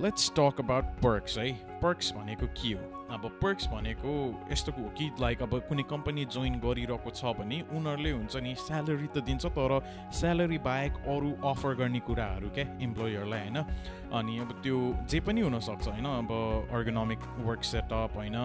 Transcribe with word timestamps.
Let's 0.00 0.30
talk 0.30 0.60
about 0.60 0.84
perks 1.02 1.38
है 1.38 1.50
perks 1.82 2.12
भनेको 2.12 2.46
के 2.58 2.72
हो? 2.74 2.84
अब 3.06 3.22
पर्क्स 3.42 3.66
भनेको 3.68 4.12
यस्तो 4.52 4.72
हो 4.72 4.88
कि 4.98 5.10
लाइक 5.20 5.42
अब 5.42 5.52
कुनै 5.68 5.82
कम्पनी 5.90 6.24
जोइन 6.26 6.54
गरिरहेको 6.60 7.10
छ 7.10 7.32
भने 7.38 7.60
उनीहरूले 7.70 8.10
हुन्छ 8.10 8.36
नि 8.42 8.54
स्यालेरी 8.58 9.06
त 9.06 9.22
दिन्छ 9.22 9.46
तर 9.46 9.72
स्यालेरी 10.10 10.58
बाहेक 10.58 10.92
अरू 11.06 11.30
अफर 11.50 11.74
गर्ने 11.74 12.00
कुराहरू 12.02 12.50
क्या 12.50 12.66
इम्प्लोयरलाई 12.82 13.40
होइन? 13.40 13.58
अनि 14.10 14.38
अब 14.38 14.50
त्यो 14.62 14.78
जे 15.06 15.20
पनि 15.20 15.40
हुनसक्छ 15.40 15.88
होइन? 15.88 16.06
अब 16.06 16.30
अर्गोनोमिक 16.72 17.20
वर्क 17.46 17.62
सेटअप 17.64 18.16
होइन? 18.16 18.36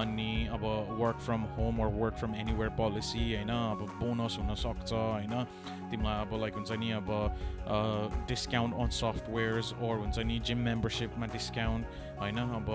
अनि 0.00 0.30
अब 0.52 0.64
work 1.00 1.18
from 1.28 1.42
home 1.58 1.84
or 1.84 1.92
work 2.00 2.14
from 2.14 2.34
anywhere 2.34 2.70
policy 2.80 3.24
होइन? 3.34 3.52
अब 3.52 3.86
बोनस 4.00 4.38
हुनसक्छ 4.40 4.92
होइन? 4.92 5.44
तिमीलाई 5.90 6.24
अब 6.24 6.40
लाइक 6.40 6.54
हुन्छ 6.54 6.72
नि 6.80 6.90
अब 6.96 7.08
डिस्काउन्ट 8.28 8.74
अन 8.74 8.88
सफ्टवेयर्स 8.96 9.72
ओर 9.84 9.96
हुन्छ 9.98 10.18
नि 10.18 10.38
जिम 10.40 10.58
मेम्बरसिपमा 10.64 11.26
डिस्काउन्ट 11.32 12.07
होइन 12.20 12.38
अब 12.38 12.68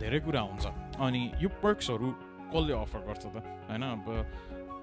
धेरै 0.00 0.20
कुरा 0.20 0.40
हुन्छ। 0.40 0.66
अनि 1.00 1.20
यो 1.42 1.48
पर्क्सहरू 1.62 2.08
कसले 2.52 2.72
अफर 2.74 3.00
गर्छ 3.08 3.24
त? 3.26 3.36
होइन 3.70 3.82
अब 3.82 4.06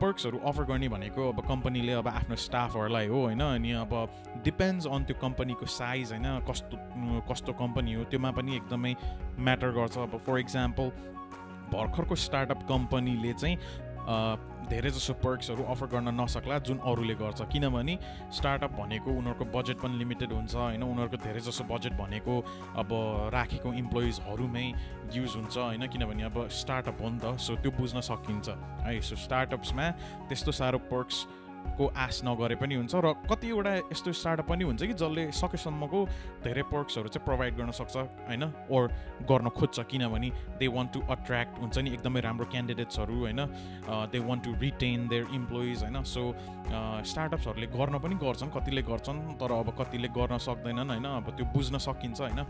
पर्क्सहरू 0.02 0.38
अफर 0.46 0.64
गर्ने 0.64 0.88
भनेको 0.90 1.22
अब 1.30 1.42
कम्पनीले 1.48 1.94
अब 1.94 2.08
आफ्नो 2.08 2.36
स्टाफहरूलाई 2.38 3.08
हो 3.08 3.20
होइन। 3.26 3.42
अनि 3.42 3.72
अब 3.82 3.94
डिपेन्ड्स 4.44 4.88
अन 4.88 5.04
त्यो 5.04 5.18
कम्पनीको 5.22 5.66
साइज 5.66 6.12
होइन। 6.12 6.28
कस्तो 6.46 6.78
कस्तो 7.30 7.54
कम्पनी 7.54 7.94
हो 7.94 8.04
त्योमा 8.06 8.32
पनि 8.32 8.56
एकदमै 8.56 8.94
म्याटर 9.40 9.72
गर्छ। 9.74 9.98
अब 9.98 10.18
फर 10.28 10.40
इक्जाम्पल 10.40 10.92
भर्खरको 11.74 12.16
स्टार्टअप 12.16 12.62
कम्पनीले 12.70 13.34
चाहिँ 13.34 13.58
धेरै 14.08 14.90
जसो 14.90 15.14
पर्क्सहरू 15.24 15.64
अफर 15.64 15.88
गर्न 15.88 16.12
नसक्ला 16.16 16.58
जुन 16.68 16.78
अरूले 16.84 17.16
गर्छ। 17.16 17.42
किनभने 17.52 17.96
स्टार्टअप 18.36 18.72
भनेको 18.80 19.12
उनीहरूको 19.12 19.46
बजेट 19.52 19.78
पनि 19.80 19.98
लिमिटेड 19.98 20.32
हुन्छ 20.34 20.56
होइन? 20.56 20.84
उनीहरूको 20.84 21.18
धेरै 21.24 21.40
जसो 21.40 21.64
बजेट 21.72 21.94
भनेको 21.96 22.36
अब 22.76 22.90
राखेको 23.34 23.74
इम्प्लोइजहरूमै 23.74 24.68
युज 25.16 25.32
हुन्छ 25.36 25.58
होइन? 25.58 25.88
किनभने 25.88 26.24
अब 26.24 26.48
स्टार्टअप 26.52 27.02
हो 27.02 27.10
नि 27.10 27.20
त 27.20 27.36
सो 27.40 27.56
त्यो 27.64 27.72
बुझ्न 27.80 28.00
सकिन्छ। 28.04 28.48
है 28.84 29.00
सो 29.02 29.16
स्टार्टअप्समा 29.16 29.86
त्यस्तो 30.28 30.52
साह्रो 30.52 30.80
पर्क्स 30.92 31.18
को 31.78 31.88
आश 31.98 32.22
नगरे 32.26 32.56
पनि 32.56 32.76
हुन्छ 32.76 32.96
र 32.96 33.14
कतिवटा 33.30 33.74
यस्तो 33.92 34.12
स्टार्टअप 34.14 34.48
पनि 34.50 34.64
हुन्छ 34.64 34.84
कि 34.84 34.94
जसले 34.94 35.24
सकेसम्मको 35.32 36.00
धेरै 36.44 36.64
पर्क्सहरू 36.72 37.08
चाहिँ 37.10 37.26
प्रोभाइड 37.26 37.56
गर्न 37.58 37.72
सक्छ 37.72 37.96
होइन? 38.28 38.44
ओर 38.72 38.84
गर्न 39.30 39.50
खोज्छ 39.58 39.80
किनभने 39.92 40.30
दे 40.60 40.68
वान्ट 40.68 40.94
टु 40.94 41.00
अट्र्याक्ट 41.10 41.60
हुन्छ 41.60 41.78
नि 41.78 41.90
एकदमै 41.94 42.22
राम्रो 42.22 42.46
क्यान्डिडेट्सहरू 42.52 43.16
होइन? 43.20 43.42
They 44.12 44.20
want 44.20 44.44
to 44.44 44.54
retain 44.60 45.08
their 45.08 45.28
employees 45.34 45.84
होइन? 45.84 46.04
सो 46.04 46.24
स्टार्टअप्सहरूले 47.08 47.68
गर्न 47.76 48.00
पनि 48.00 48.16
गर्छन् 48.24 48.52
कतिले 48.52 48.82
गर्छन् 48.88 49.20
तर 49.40 49.52
अब 49.52 49.70
कतिले 49.80 50.08
गर्न 50.18 50.38
सक्दैनन् 50.48 50.90
होइन? 50.90 51.06
अब 51.18 51.30
त्यो 51.38 51.46
बुझ्न 51.54 51.78
सकिन्छ 51.88 52.22
होइन? 52.22 52.44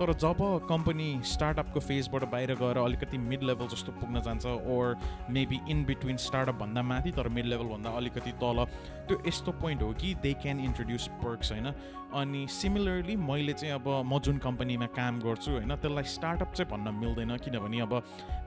तर 0.00 0.12
जब 0.24 0.40
कम्पनी 0.68 1.08
स्टार्टअपको 1.24 1.80
फेजबाट 1.80 2.24
बाहिर 2.32 2.54
गएर 2.62 2.78
अलिकति 2.78 3.18
मिड 3.18 3.42
लेभल 3.44 3.66
जस्तो 3.74 3.92
पुग्न 4.00 4.20
जान्छ 4.22 4.46
ओर 4.46 4.96
मेबी 5.30 5.60
इन 5.70 5.84
बिट्विन 5.84 6.16
स्टार्टअपभन्दा 6.24 6.82
माथि 6.82 7.10
तर 7.12 7.28
मिड 7.28 7.46
लेभलभन्दा 7.46 7.90
अलिकति 7.90 8.32
तल 8.42 8.63
त्यो 9.08 9.22
यस्तो 9.26 9.52
पोइन्ट 9.52 9.82
हो 9.82 9.92
कि 9.92 10.14
दे 10.22 10.32
क्यान 10.42 10.60
इन्ट्रोड्युस 10.60 11.08
पर्क्स 11.22 11.52
होइन? 11.52 11.66
अनि 12.14 12.46
सिमिलरली 12.50 13.16
मैले 13.16 13.52
चाहिँ 13.52 13.74
अब 13.74 13.88
म 14.06 14.18
जुन 14.18 14.38
कम्पनीमा 14.38 14.86
काम 14.96 15.20
गर्छु 15.20 15.50
होइन? 15.50 15.74
त्यसलाई 15.76 16.04
स्टार्टअप 16.04 16.52
चाहिँ 16.52 16.70
भन्न 16.70 16.94
मिल्दैन 16.94 17.36
किनभने 17.44 17.80
अब 17.80 17.92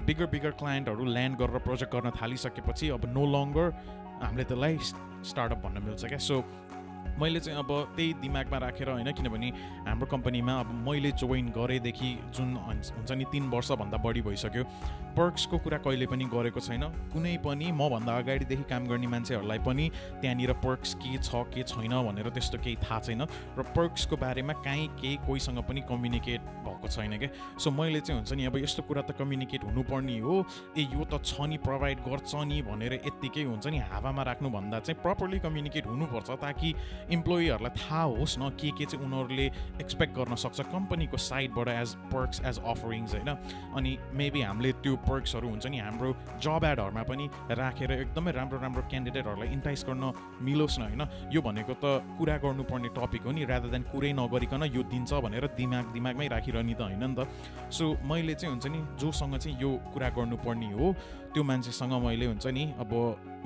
बिगर 0.05 0.25
बिगर 0.25 0.51
क्लायन्टहरू 0.61 1.05
ल्यान्ड 1.05 1.37
गरेर 1.37 1.59
प्रोजेक्ट 1.59 1.93
गर्न 1.93 2.11
थालिसकेपछि 2.21 2.89
अब 2.89 3.05
नो 3.13 3.25
लङ्गर 3.35 3.67
हामीले 4.23 4.43
त्यसलाई 4.43 4.77
स्टार्टअप 5.23 5.59
भन्न 5.65 5.83
मिल्छ 5.83 6.05
क्या। 6.05 6.17
सो 6.17 6.41
मैले 7.19 7.39
चाहिँ 7.39 7.59
अब 7.59 7.71
त्यही 7.95 8.13
दिमागमा 8.21 8.57
राखेर 8.57 8.89
होइन 8.89 9.11
किनभने 9.11 9.49
हाम्रो 9.87 10.07
कम्पनीमा 10.07 10.53
अब 10.59 10.69
मैले 10.87 11.11
जोइन 11.17 11.49
गरेदेखि 11.57 12.11
जुन 12.35 12.55
हुन्छ 12.57 13.11
नि 13.11 13.25
तिन 13.31 13.49
वर्षभन्दा 13.49 13.97
बढी 13.97 14.21
भइसक्यो। 14.21 14.63
पर्क्सको 15.17 15.57
कुरा 15.57 15.77
कहिले 15.81 16.05
पनि 16.05 16.25
गरेको 16.29 16.59
छैन। 16.61 16.83
कुनै 17.13 17.37
पनि 17.41 17.71
मभन्दा 17.73 18.17
अगाडिदेखि 18.17 18.63
काम 18.69 18.85
गर्ने 18.85 19.07
मान्छेहरूलाई 19.07 19.59
पनि 19.65 19.85
त्यहाँनिर 20.21 20.53
पर्क्स 20.61 20.93
के 21.01 21.17
छ 21.17 21.41
के 21.53 21.63
छैन 21.63 21.93
भनेर 22.05 22.29
त्यस्तो 22.29 22.57
केही 22.61 22.75
थाहा 22.85 22.99
छैन। 23.01 23.21
र 23.57 23.61
पर्क्सको 23.73 24.15
बारेमा 24.17 24.53
काहीँ 24.61 24.87
केही 25.01 25.15
कोहीसँग 25.25 25.59
पनि 25.65 25.81
कम्युनिकेट 25.89 26.41
भएको 26.69 26.87
छैन 26.87 27.17
क्या 27.17 27.29
सो 27.57 27.71
मैले 27.71 27.99
चाहिँ 28.05 28.21
हुन्छ 28.21 28.33
नि 28.37 28.45
अब 28.45 28.57
यस्तो 28.61 28.83
कुरा 28.85 29.01
त 29.01 29.17
कम्युनिकेट 29.17 29.63
हुनुपर्ने 29.65 30.19
हो। 30.21 30.35
ए 30.77 30.85
यो 30.85 31.01
त 31.09 31.17
छ 31.25 31.49
नि 31.49 31.57
प्रोभाइड 31.65 31.97
गर्छ 32.05 32.31
नि 32.45 32.61
भनेर 32.69 32.93
यत्तिकै 33.01 33.43
हुन्छ 33.49 33.67
नि 33.73 33.77
हावामा 33.89 34.23
राख्नुभन्दा 34.29 34.79
चाहिँ 34.85 35.01
प्रपरली 35.01 35.39
कम्युनिकेट 35.41 35.85
हुनुपर्छ 35.87 36.29
ताकि 36.45 36.69
इम्प्लोइहरूलाई 37.11 37.71
थाहा 37.77 38.03
होस् 38.03 38.37
न 38.39 38.49
के 38.59 38.71
के 38.71 38.85
चाहिँ 38.85 39.05
उनीहरूले 39.05 39.45
एक्सपेक्ट 39.81 40.13
गर्न 40.15 40.35
सक्छ 40.35 40.61
कम्पनीको 40.61 41.17
साइडबाट 41.17 41.67
एज 41.67 41.95
पर्क्स 42.13 42.41
एज 42.45 42.59
अफरिङ्स 42.59 43.13
होइन? 43.15 43.29
अनि 43.75 43.97
मेबी 44.13 44.41
हामीले 44.41 44.71
त्यो 44.83 44.95
पर्क्सहरू 45.07 45.49
हुन्छ 45.49 45.67
नि 45.67 45.79
हाम्रो 45.79 46.11
जब 46.41 46.63
एडहरूमा 46.65 47.03
पनि 47.03 47.29
राखेर 47.51 47.91
एकदमै 47.91 48.31
राम्रो 48.31 48.59
राम्रो 48.59 48.81
क्यान्डिडेटहरूलाई 48.89 49.47
इन्टाइस 49.47 49.85
गर्न 49.89 50.13
मिलोस् 50.41 50.79
न 50.79 50.81
होइन? 50.81 51.01
यो 51.31 51.41
भनेको 51.41 51.73
त 51.73 52.03
कुरा 52.17 52.37
गर्नुपर्ने 52.37 52.89
टपिक 52.95 53.21
हो 53.23 53.31
नि 53.31 53.45
रादर 53.45 53.69
देन 53.69 53.83
कुरै 53.91 54.11
नगरिकन 54.13 54.63
यो 54.75 54.83
दिन्छ 54.83 55.13
भनेर 55.13 55.47
दिमाग 55.57 55.85
दिमागमै 55.93 56.27
राखिरहने 56.27 56.73
त 56.73 56.81
होइन 56.81 57.03
नि 57.03 57.15
त। 57.15 57.27
सो 57.71 57.95
मैले 58.03 58.35
चाहिँ 58.35 58.51
हुन्छ 58.51 58.67
नि 58.67 58.79
जोसँग 58.99 59.37
चाहिँ 59.37 59.57
यो 59.61 59.71
कुरा 59.93 60.09
गर्नुपर्ने 60.09 60.71
हो। 60.73 60.93
त्यो 61.33 61.43
मान्छेसँग 61.43 61.93
मैले 62.03 62.25
हुन्छ 62.25 62.47
नि 62.47 62.63
अब 62.79 62.91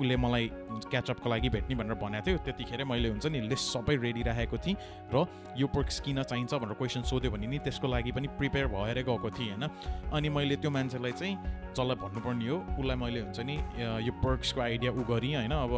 उसले 0.02 0.16
मलाई 0.18 0.50
क्याचअपको 0.90 1.30
लागि 1.30 1.48
भेट्ने 1.48 1.74
भनेर 1.78 1.94
भनेको 1.94 2.26
थियो। 2.26 2.38
त्यतिखेर 2.42 2.84
मैले 2.84 3.08
हुन्छ 3.14 3.26
नि 3.30 3.40
लिस्ट 3.46 3.66
सबै 3.72 3.96
रेडी 4.02 4.22
राखेको 4.26 4.58
थिएँ 4.58 4.76
र 5.14 5.26
यो 5.56 5.66
पर्क्स 5.70 6.00
किन 6.02 6.22
चाहिन्छ 6.26 6.54
भनेर 6.58 6.74
क्वेसन 6.74 7.02
सोध्यो 7.06 7.30
भने 7.30 7.46
नि 7.46 7.58
त्यसको 7.62 7.86
लागि 7.86 8.12
पनि 8.12 8.28
प्रिपेयर 8.38 8.66
भएरै 8.74 9.02
गएको 9.06 9.30
थिएँ 9.30 9.54
होइन? 9.54 9.64
अनि 10.10 10.28
मैले 10.28 10.56
त्यो 10.58 10.70
मान्छेलाई 10.70 11.12
चाहिँ 11.14 11.34
जसलाई 11.72 11.96
भन्नुपर्ने 12.02 12.48
हो 12.50 12.56
उसलाई 12.82 12.96
मैले 12.98 13.20
हुन्छ 13.22 13.40
नि 13.40 13.56
यो 14.02 14.12
पर्क्सको 14.18 14.60
आइडिया 14.60 14.90
उ 14.92 15.02
गरेँ 15.06 15.34
होइन? 15.38 15.54
अब 15.54 15.72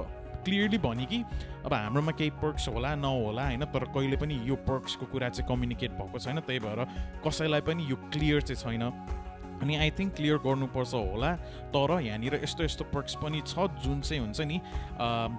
क्लियरली 0.45 0.79
भने 0.79 1.05
कि 1.09 1.19
अब 1.65 1.73
हाम्रोमा 1.73 2.13
केही 2.21 2.31
पर्क्स 2.41 2.69
होला 2.69 2.95
नहोला 2.97 3.45
होइन? 3.45 3.65
तर 3.73 3.85
कहिले 3.93 4.17
पनि 4.17 4.41
यो 4.45 4.57
पर्क्सको 4.65 5.07
कुरा 5.13 5.29
चाहिँ 5.29 5.49
कम्युनिकेट 5.49 5.91
भएको 6.01 6.19
छैन। 6.19 6.41
त्यही 6.41 6.61
भएर 6.61 6.81
कसैलाई 7.25 7.61
पनि 7.61 7.87
यो 7.91 7.97
क्लियर 8.13 8.41
चाहिँ 8.43 8.61
छैन। 8.63 8.85
अनि 9.65 9.77
आई 9.77 9.91
थिङ्क 9.99 10.15
क्लियर 10.17 10.39
गर्नुपर्छ 10.45 10.95
होला। 10.95 11.33
तर 11.73 11.91
यहाँनिर 12.01 12.41
यस्तो 12.45 12.65
यस्तो 12.65 12.85
पर्क्स 12.93 13.15
पनि 13.19 13.41
छ 13.43 13.67
जुन 13.81 14.01
चाहिँ 14.01 14.21
हुन्छ 14.23 14.41
नि 14.45 14.61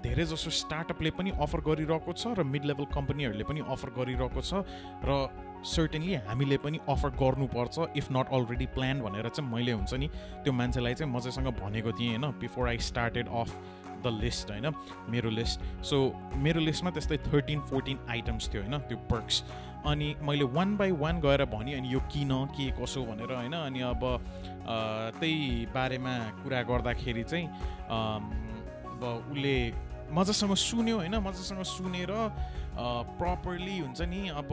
धेरै 0.02 0.26
जसो 0.26 0.50
स्टार्टअपले 0.60 1.12
पनि 1.14 1.32
अफर 1.38 1.62
गरिरहेको 1.64 2.14
छ 2.14 2.34
र 2.34 2.44
मिड 2.44 2.66
लेभल 2.66 2.90
कम्पनीहरूले 2.92 3.46
पनि 3.46 3.62
अफर 3.70 3.90
गरिरहेको 3.98 4.42
छ 4.42 4.66
र 5.06 5.20
सर्टेनली 5.66 6.16
हामीले 6.26 6.58
पनि 6.58 6.80
अफर 6.90 7.10
गर्नुपर्छ 7.22 7.88
इफ 7.98 8.12
नट 8.12 8.28
अलरेडी 8.32 8.66
प्लान 8.74 9.02
भनेर 9.02 9.30
चाहिँ 9.30 9.50
मैले 9.52 9.72
हुन्छ 9.72 9.94
नि 9.96 10.08
त्यो 10.44 10.54
मान्छेलाई 10.54 10.94
चाहिँ 10.94 11.12
मजासँग 11.14 11.48
भनेको 11.60 11.92
थिएँ 11.92 12.10
होइन 12.10 12.32
before 12.40 12.68
I 12.68 12.78
started 12.88 13.28
off 13.34 13.56
the 14.04 14.14
list 14.22 14.52
होइन 14.52 14.74
मेरो 15.10 15.30
लिस्ट 15.30 15.62
सो 15.84 15.98
मेरो 16.38 16.62
लिस्टमा 16.62 16.92
त्यस्तै 16.92 17.18
थर्टिन 17.26 17.60
फोर्टिन 17.70 18.06
आइटम्स 18.10 18.50
थियो 18.54 18.62
होइन 18.62 18.78
त्यो 18.90 18.98
पर्क्स 19.10 19.44
अनि 19.88 20.08
मैले 20.22 20.46
वान 20.58 20.76
बाई 20.78 20.92
वान 20.92 21.20
गएर 21.22 21.46
भनेँ 21.46 21.78
अनि 21.78 21.94
यो 21.94 22.00
किन 22.12 22.32
के 22.54 22.72
कसो? 22.82 23.04
भनेर 23.06 23.32
होइन? 23.32 23.54
अनि 23.54 23.82
अब 23.94 24.02
त्यही 25.20 25.66
बारेमा 25.74 26.14
कुरा 26.44 26.62
गर्दाखेरि 26.66 27.24
चाहिँ 27.24 27.46
अब 27.46 29.02
उसले 29.32 29.56
मजासँग 30.14 30.54
सुन्यो 30.54 30.96
होइन? 30.98 31.16
मजासँग 31.18 31.64
सुनेर 31.66 32.12
प्रपरली 32.76 33.78
हुन्छ 33.80 34.02
नि 34.12 34.22
अब 34.36 34.50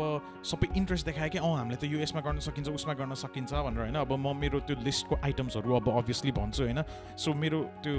सबै 0.47 0.67
इन्ट्रेस्ट 0.79 1.07
देखायो 1.07 1.31
कि 1.31 1.39
अँ 1.39 1.57
हामीले 1.59 1.77
त 1.77 1.85
यो 1.91 1.99
यसमा 2.01 2.21
गर्न 2.23 2.39
सकिन्छ 2.39 2.69
उसमा 2.71 2.95
गर्न 2.95 3.15
सकिन्छ 3.19 3.53
भनेर 3.53 3.81
होइन? 3.83 3.97
अब 3.99 4.13
म 4.15 4.37
मेरो 4.37 4.61
त्यो 4.63 4.77
लिस्टको 4.81 5.15
आइटम्सहरू 5.25 5.75
अब 5.75 5.89
अभियसली 5.91 6.33
भन्छु 6.33 6.63
होइन? 6.63 6.81
सो 7.19 7.35
मेरो 7.35 7.61
त्यो 7.83 7.95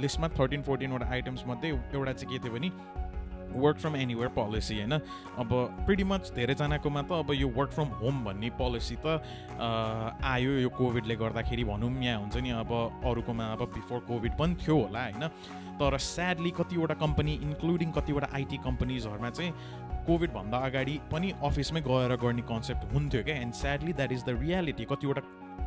लिस्टमा 0.00 0.28
थर्टिन 0.38 0.62
फोर्टिनवटा 0.62 1.06
आइटम्समध्ये 1.10 1.70
एउटा 1.70 2.12
चाहिँ 2.12 2.30
के 2.30 2.38
थियो 2.44 2.52
भने 2.54 2.70
वर्क 3.54 3.76
फ्रम 3.78 3.96
एनिवेयर 3.96 4.28
पोलिसी 4.36 4.76
होइन? 4.76 4.92
अब 5.38 5.48
प्रिटी 5.86 6.04
मच 6.04 6.32
धेरैजनाकोमा 6.36 7.02
त 7.02 7.12
अब 7.12 7.32
यो 7.34 7.48
वर्क 7.56 7.70
फ्रम 7.72 7.88
होम 8.00 8.24
भन्ने 8.24 8.50
पोलिसी 8.58 8.96
त 9.04 9.22
आयो 10.24 10.52
यो 10.60 10.68
कोभिडले 10.76 11.16
गर्दाखेरि 11.16 11.64
भनौँ 11.64 11.92
यहाँ 12.02 12.20
हुन्छ 12.20 12.36
नि 12.36 12.50
अब 12.62 12.72
अरूकोमा 13.04 13.44
अब 13.52 13.62
बिफोर 13.74 14.00
कोभिड 14.08 14.32
पनि 14.38 14.54
थियो 14.60 14.76
होला 14.82 15.02
होइन? 15.04 15.24
तर 15.78 15.96
स्याडली 15.96 16.50
कतिवटा 16.58 16.94
कम्पनी 16.98 17.34
इन्क्लुडिङ 17.42 17.90
कतिवटा 17.98 18.28
आइटी 18.34 18.56
कम्पनीजहरूमा 18.66 19.30
चाहिँ 19.30 19.52
कोभिडभन्दा 20.06 20.58
अगाडि 20.66 20.94
पनि 21.12 21.32
अफिसमै 21.44 21.80
गएर 21.86 22.16
गर्ने 22.18 22.42
कन्सेप्ट 22.50 22.92
हुन्थ्यो 22.92 23.22
क्या 23.24 23.36
and 23.44 23.54
sadly 23.54 23.92
that 23.92 24.12
is 24.12 24.24
the 24.24 24.30
reality 24.42 24.84
कतिवटा 24.90 25.22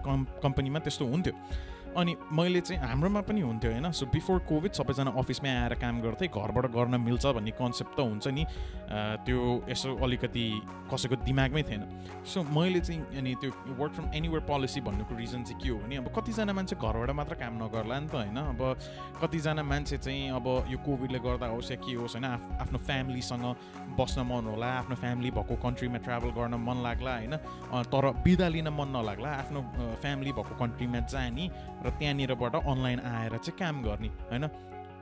कम् 0.06 0.26
कम्पनीमा 0.44 0.80
त्यस्तो 0.80 1.06
हुन्थ्यो। 1.08 1.34
अनि 1.98 2.16
मैले 2.32 2.62
चाहिँ 2.62 2.82
हाम्रोमा 2.82 3.22
पनि 3.28 3.42
हुन्थ्यो 3.42 3.72
होइन? 3.72 3.92
सो 3.92 4.06
बिफोर 4.08 4.40
कोभिड 4.48 4.72
सबैजना 4.72 5.12
अफिसमै 5.12 5.50
आएर 5.50 5.74
काम 5.76 6.02
गर्थे 6.02 6.28
घरबाट 6.28 6.66
गर्न 6.72 7.00
मिल्छ 7.02 7.26
भन्ने 7.38 7.52
कन्सेप्ट 7.60 7.96
त 7.98 8.00
हुन्छ 8.00 8.28
नि। 8.28 8.46
त्यो 9.26 9.40
यसो 9.70 9.96
अलिकति 10.04 10.46
कसैको 10.92 11.16
दिमागमै 11.24 11.64
थिएन। 11.64 11.84
सो 12.24 12.44
मैले 12.44 12.80
चाहिँ 12.80 13.02
अनि 13.18 13.36
त्यो 13.42 13.52
वर्क 13.80 13.94
फ्रम 13.94 14.08
एनिवेयर 14.14 14.44
पोलिसी 14.48 14.82
भन्नुको 14.82 15.16
रिजन 15.16 15.44
चाहिँ 15.44 15.60
के 15.64 15.70
हो 15.70 15.78
भने 15.84 15.96
अब 15.98 16.08
कतिजना 16.16 16.54
मान्छे 16.54 16.76
घरबाट 16.76 17.10
मात्र 17.12 17.36
काम 17.40 17.54
नगर्ला 17.64 18.00
नि 18.00 18.08
त 18.08 18.16
होइन? 18.16 18.38
अब 18.38 18.62
कतिजना 19.22 19.64
मान्छे 19.64 19.98
चाहिँ 19.98 20.32
अब 20.32 20.48
यो 20.72 20.78
कोभिडले 20.86 21.20
गर्दा 21.20 21.48
होस् 21.56 21.72
या 21.72 21.78
के 21.84 21.96
होस् 21.96 22.16
होइन? 22.16 22.28
आफ्नो 22.64 22.78
फ्यामिलीसँग 22.88 23.46
बस्न 24.00 24.20
मन 24.28 24.48
होला 24.52 24.70
आफ्नो 24.82 24.96
फ्यामिली 24.96 25.32
भएको 25.32 25.56
कन्ट्रीमा 25.60 25.98
ट्राभल 26.08 26.30
गर्न 26.40 26.56
मन 26.60 26.78
लाग्ला 26.84 27.12
होइन? 27.16 27.36
तर 27.92 28.06
बिदा 28.24 28.48
लिन 28.48 28.70
मन 28.72 28.96
नलाग्ला 28.96 29.30
आफ्नो 29.42 29.60
फ्यामिली 30.02 30.32
भएको 30.32 30.56
कन्ट्रीमा 30.60 31.00
जाने 31.12 31.46
र 31.86 31.90
त्यहाँनिरबाट 31.90 32.56
अनलाइन 32.56 33.00
आएर 33.00 33.38
चाहिँ 33.38 33.58
काम 33.60 33.84
गर्ने 33.84 34.08
होइन? 34.08 34.50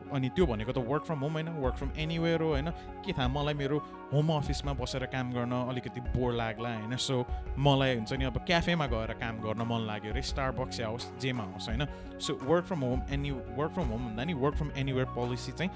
अनि 0.10 0.30
त्यो 0.30 0.46
भनेको 0.46 0.72
त 0.72 0.78
वर्क 0.78 1.04
फ्रम 1.06 1.20
होम 1.20 1.34
होइन 1.34 1.50
वर्क 1.50 1.76
फ्रम 1.76 1.92
एनिवेयर 1.98 2.42
हो 2.42 2.50
होइन? 2.50 2.70
के 3.06 3.14
थाहा 3.14 3.28
मलाई 3.28 3.54
मेरो 3.54 3.78
होम 4.14 4.30
अफिसमा 4.34 4.74
बसेर 4.74 5.06
काम 5.06 5.34
गर्न 5.34 5.54
अलिकति 5.70 6.02
बोर 6.02 6.34
लाग्ला 6.34 6.70
होइन? 6.74 6.96
सो 6.98 7.26
मलाई 7.58 7.96
हुन्छ 7.96 8.14
नि 8.14 8.26
अब 8.26 8.38
क्याफेमा 8.38 8.88
गएर 8.88 9.14
काम 9.14 9.38
गर्न 9.38 9.62
मन 9.62 9.86
लाग्यो 9.88 10.12
अरे 10.12 10.22
स्टारबक्स 10.22 10.80
या 10.80 10.88
होस् 10.88 11.20
जेमा 11.20 11.44
होस् 11.44 11.70
होइन? 11.70 11.86
So 12.20 12.34
work 12.44 12.66
from 12.66 12.80
home 12.80 13.02
any 13.10 13.32
work 13.32 13.72
from 13.72 13.88
home 13.88 14.08
भन्दा 14.08 14.24
नि 14.24 14.34
वर्क 14.34 14.56
फ्रम 14.56 14.72
एनिवेयर 14.78 15.06
पोलिसी 15.06 15.52
चाहिँ 15.52 15.72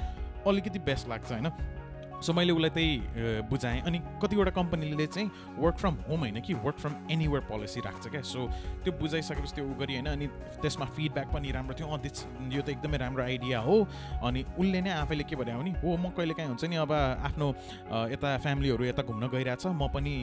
अलिकति 0.48 0.80
बेस्ट 0.80 1.10
लाग्छ 1.10 1.32
होइन? 1.32 1.50
सो 2.24 2.34
मैले 2.34 2.54
उसलाई 2.56 2.70
त्यही 2.72 2.92
बुझाएँ। 3.52 3.82
अनि 3.84 4.00
कतिवटा 4.24 4.52
कम्पनीले 4.56 5.08
चाहिँ 5.08 5.28
वर्क 5.60 5.76
फ्रम 5.78 5.94
होम 6.08 6.20
होइन 6.20 6.40
कि 6.40 6.54
वर्क 6.64 6.78
फ्रम 6.80 6.94
एनिवेयर 7.12 7.44
पोलिसी 7.52 7.80
राख्छ 7.84 8.08
क्या। 8.08 8.22
सो 8.24 8.48
त्यो 8.84 8.92
बुझाइसकेपछि 8.96 9.54
त्यो 9.56 9.66
उ 9.68 9.74
गरी 9.76 9.94
होइन 9.94 10.08
अनि 10.08 10.28
त्यसमा 10.64 10.86
फिडब्याक 10.96 11.28
पनि 11.34 11.52
राम्रो 11.52 11.74
थियो। 11.76 11.88
अँ 11.88 12.00
यो 12.54 12.62
त 12.64 12.70
एकदमै 12.70 12.98
राम्रो 12.98 13.24
आइडिया 13.24 13.60
हो। 13.60 13.76
अनि 14.24 14.40
उसले 14.56 14.80
नै 14.82 14.92
आफैले 15.04 15.24
के 15.28 15.36
भने 15.36 15.52
हो 15.84 15.90
म 15.98 16.10
कहिले 16.16 16.34
काहीँ 16.34 16.50
हुन्छ 16.50 16.64
नि 16.64 16.76
अब 16.80 16.92
आफ्नो 17.28 17.48
यता 18.14 18.38
फ्यामिलीहरू 18.40 18.84
यता 18.86 19.04
घुम्न 19.04 19.28
गइरहेछ। 19.28 19.66
म 19.68 19.88
पनि 19.92 20.14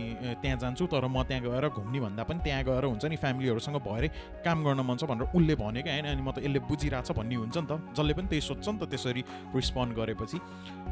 त्यहाँ 0.41 0.57
जान्छु 0.57 0.87
तर 0.89 1.05
म 1.05 1.23
त्यहाँ 1.29 1.43
गएर 1.45 1.69
घुम्ने 1.69 2.01
भन्दा 2.01 2.23
पनि 2.25 2.41
त्यहाँ 2.41 2.65
गएर 2.65 2.85
हुन्छ 2.89 3.05
नि 3.05 3.17
फ्यामिलीहरूसँग 3.21 3.77
भएरै 3.85 4.09
काम 4.41 4.65
गर्न 4.65 4.81
मन 4.81 4.97
छ 4.97 5.05
भनेर 5.05 5.29
उसले 5.37 5.55
भन्यो 5.55 5.83
क्या। 5.85 5.93
होइन 5.93 6.07
अनि 6.17 6.23
म 6.23 6.31
त 6.33 6.39
यसले 6.41 6.61
बुझिरहेछ 6.65 7.13
भन्ने 7.13 7.37
हुन्छ 7.45 7.57
नि 7.59 7.67
त। 7.69 7.73
जसले 7.93 8.13
पनि 8.17 8.27
त्यही 8.31 8.41
सोध्छ 8.41 8.67
नि 8.69 8.79
त 8.81 8.85
त्यसरी 8.89 9.23
रिस्पोन्ड 9.53 9.91
गरेपछि। 9.99 10.39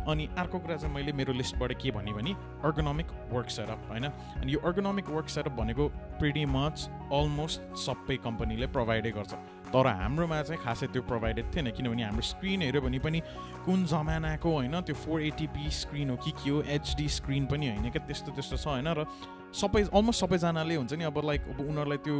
अनि 0.09 0.25
अर्को 0.37 0.59
कुरा 0.59 0.77
चाहिँ 0.77 0.95
मैले 0.99 1.13
मेरो 1.15 1.33
लिस्टबाट 1.33 1.73
के 1.79 1.91
भने 1.95 2.13
भने 2.13 2.35
अर्गोनोमिक 2.67 3.07
वर्क 3.31 3.51
सेटअप 3.51 3.87
होइन? 3.89 4.07
अनि 4.43 4.55
यो 4.55 4.59
अर्गोनोमिक 4.59 5.09
वर्क 5.09 5.29
सेटअप 5.29 5.55
भनेको 5.55 5.89
प्रिटी 6.19 6.45
मच 6.45 6.91
अलमोस्ट 7.15 7.79
सबै 7.87 8.17
कम्पनीले 8.27 8.67
प्रोभाइडै 8.67 9.11
गर्छ। 9.11 9.35
तर 9.69 9.87
हाम्रोमा 9.87 10.43
चाहिँ 10.43 10.63
खासै 10.65 10.87
त्यो 10.87 11.03
प्रोभाइडेड 11.03 11.55
थिएन 11.55 11.71
किनभने 11.71 12.03
हाम्रो 12.03 12.25
स्क्रिन 12.25 12.63
हेऱ्यो 12.63 12.81
भने 12.83 12.99
पनि 12.99 13.19
कुन 13.65 13.85
जमानाको 13.87 14.51
होइन? 14.51 14.81
त्यो 14.81 14.95
फोर 14.95 15.23
एटिपी 15.23 15.71
स्क्रिन 15.71 16.11
हो 16.11 16.17
कि 16.17 16.31
के 16.31 16.51
हो? 16.51 16.63
एचडी 16.67 17.09
स्क्रिन 17.09 17.47
पनि 17.47 17.69
होइन 17.69 17.91
क्या? 17.91 18.07
त्यस्तो 18.07 18.33
त्यस्तो 18.33 18.57
छ 18.57 18.67
होइन? 18.67 18.89
र 18.89 19.07
सबै 19.49 19.83
अलमोस्ट 19.89 20.21
सबैजनाले 20.21 20.75
हुन्छ 20.77 20.93
नि 20.93 21.05
अब 21.09 21.19
लाइक 21.25 21.43
अब 21.49 21.61
उनीहरूलाई 21.61 21.99
त्यो 22.05 22.17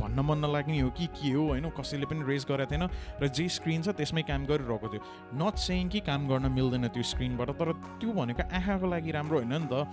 भन्न 0.00 0.18
मन 0.20 0.38
नलाग्ने 0.44 0.80
हो 0.80 0.90
कि 0.96 1.06
के 1.12 1.30
हो 1.32 1.42
होइन? 1.52 1.68
कसैले 1.76 2.06
पनि 2.08 2.24
रेज 2.24 2.44
गरेको 2.48 2.70
थिएन 2.72 2.84
र 3.20 3.28
जे 3.28 3.48
स्क्रिन 3.48 3.82
छ 3.82 3.88
त्यसमै 3.92 4.22
काम 4.24 4.48
गरिरहेको 4.48 4.88
थियो। 4.88 5.02
नट 5.36 5.54
सेङ 5.60 5.88
कि 5.92 6.00
काम 6.00 6.28
गर्न 6.28 6.48
मिल्दैन 6.48 6.88
त्यो 6.88 7.02
स्क्रिनबाट 7.04 7.50
तर 7.60 7.72
त्यो 8.00 8.10
भनेको 8.16 8.42
आँखाको 8.48 8.86
लागि 8.88 9.10
राम्रो 9.12 9.36
होइन 9.44 9.54
नि 9.54 9.68
त। 9.68 9.84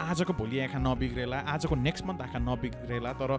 आजको 0.00 0.32
भोलि 0.32 0.56
आँखा 0.64 0.78
नबिग्रेला 0.80 1.38
आजको 1.44 1.74
नेक्स्ट 1.76 2.04
मन्थ 2.08 2.20
आँखा 2.24 2.38
नबिग्रेला 2.40 3.12
तर 3.20 3.36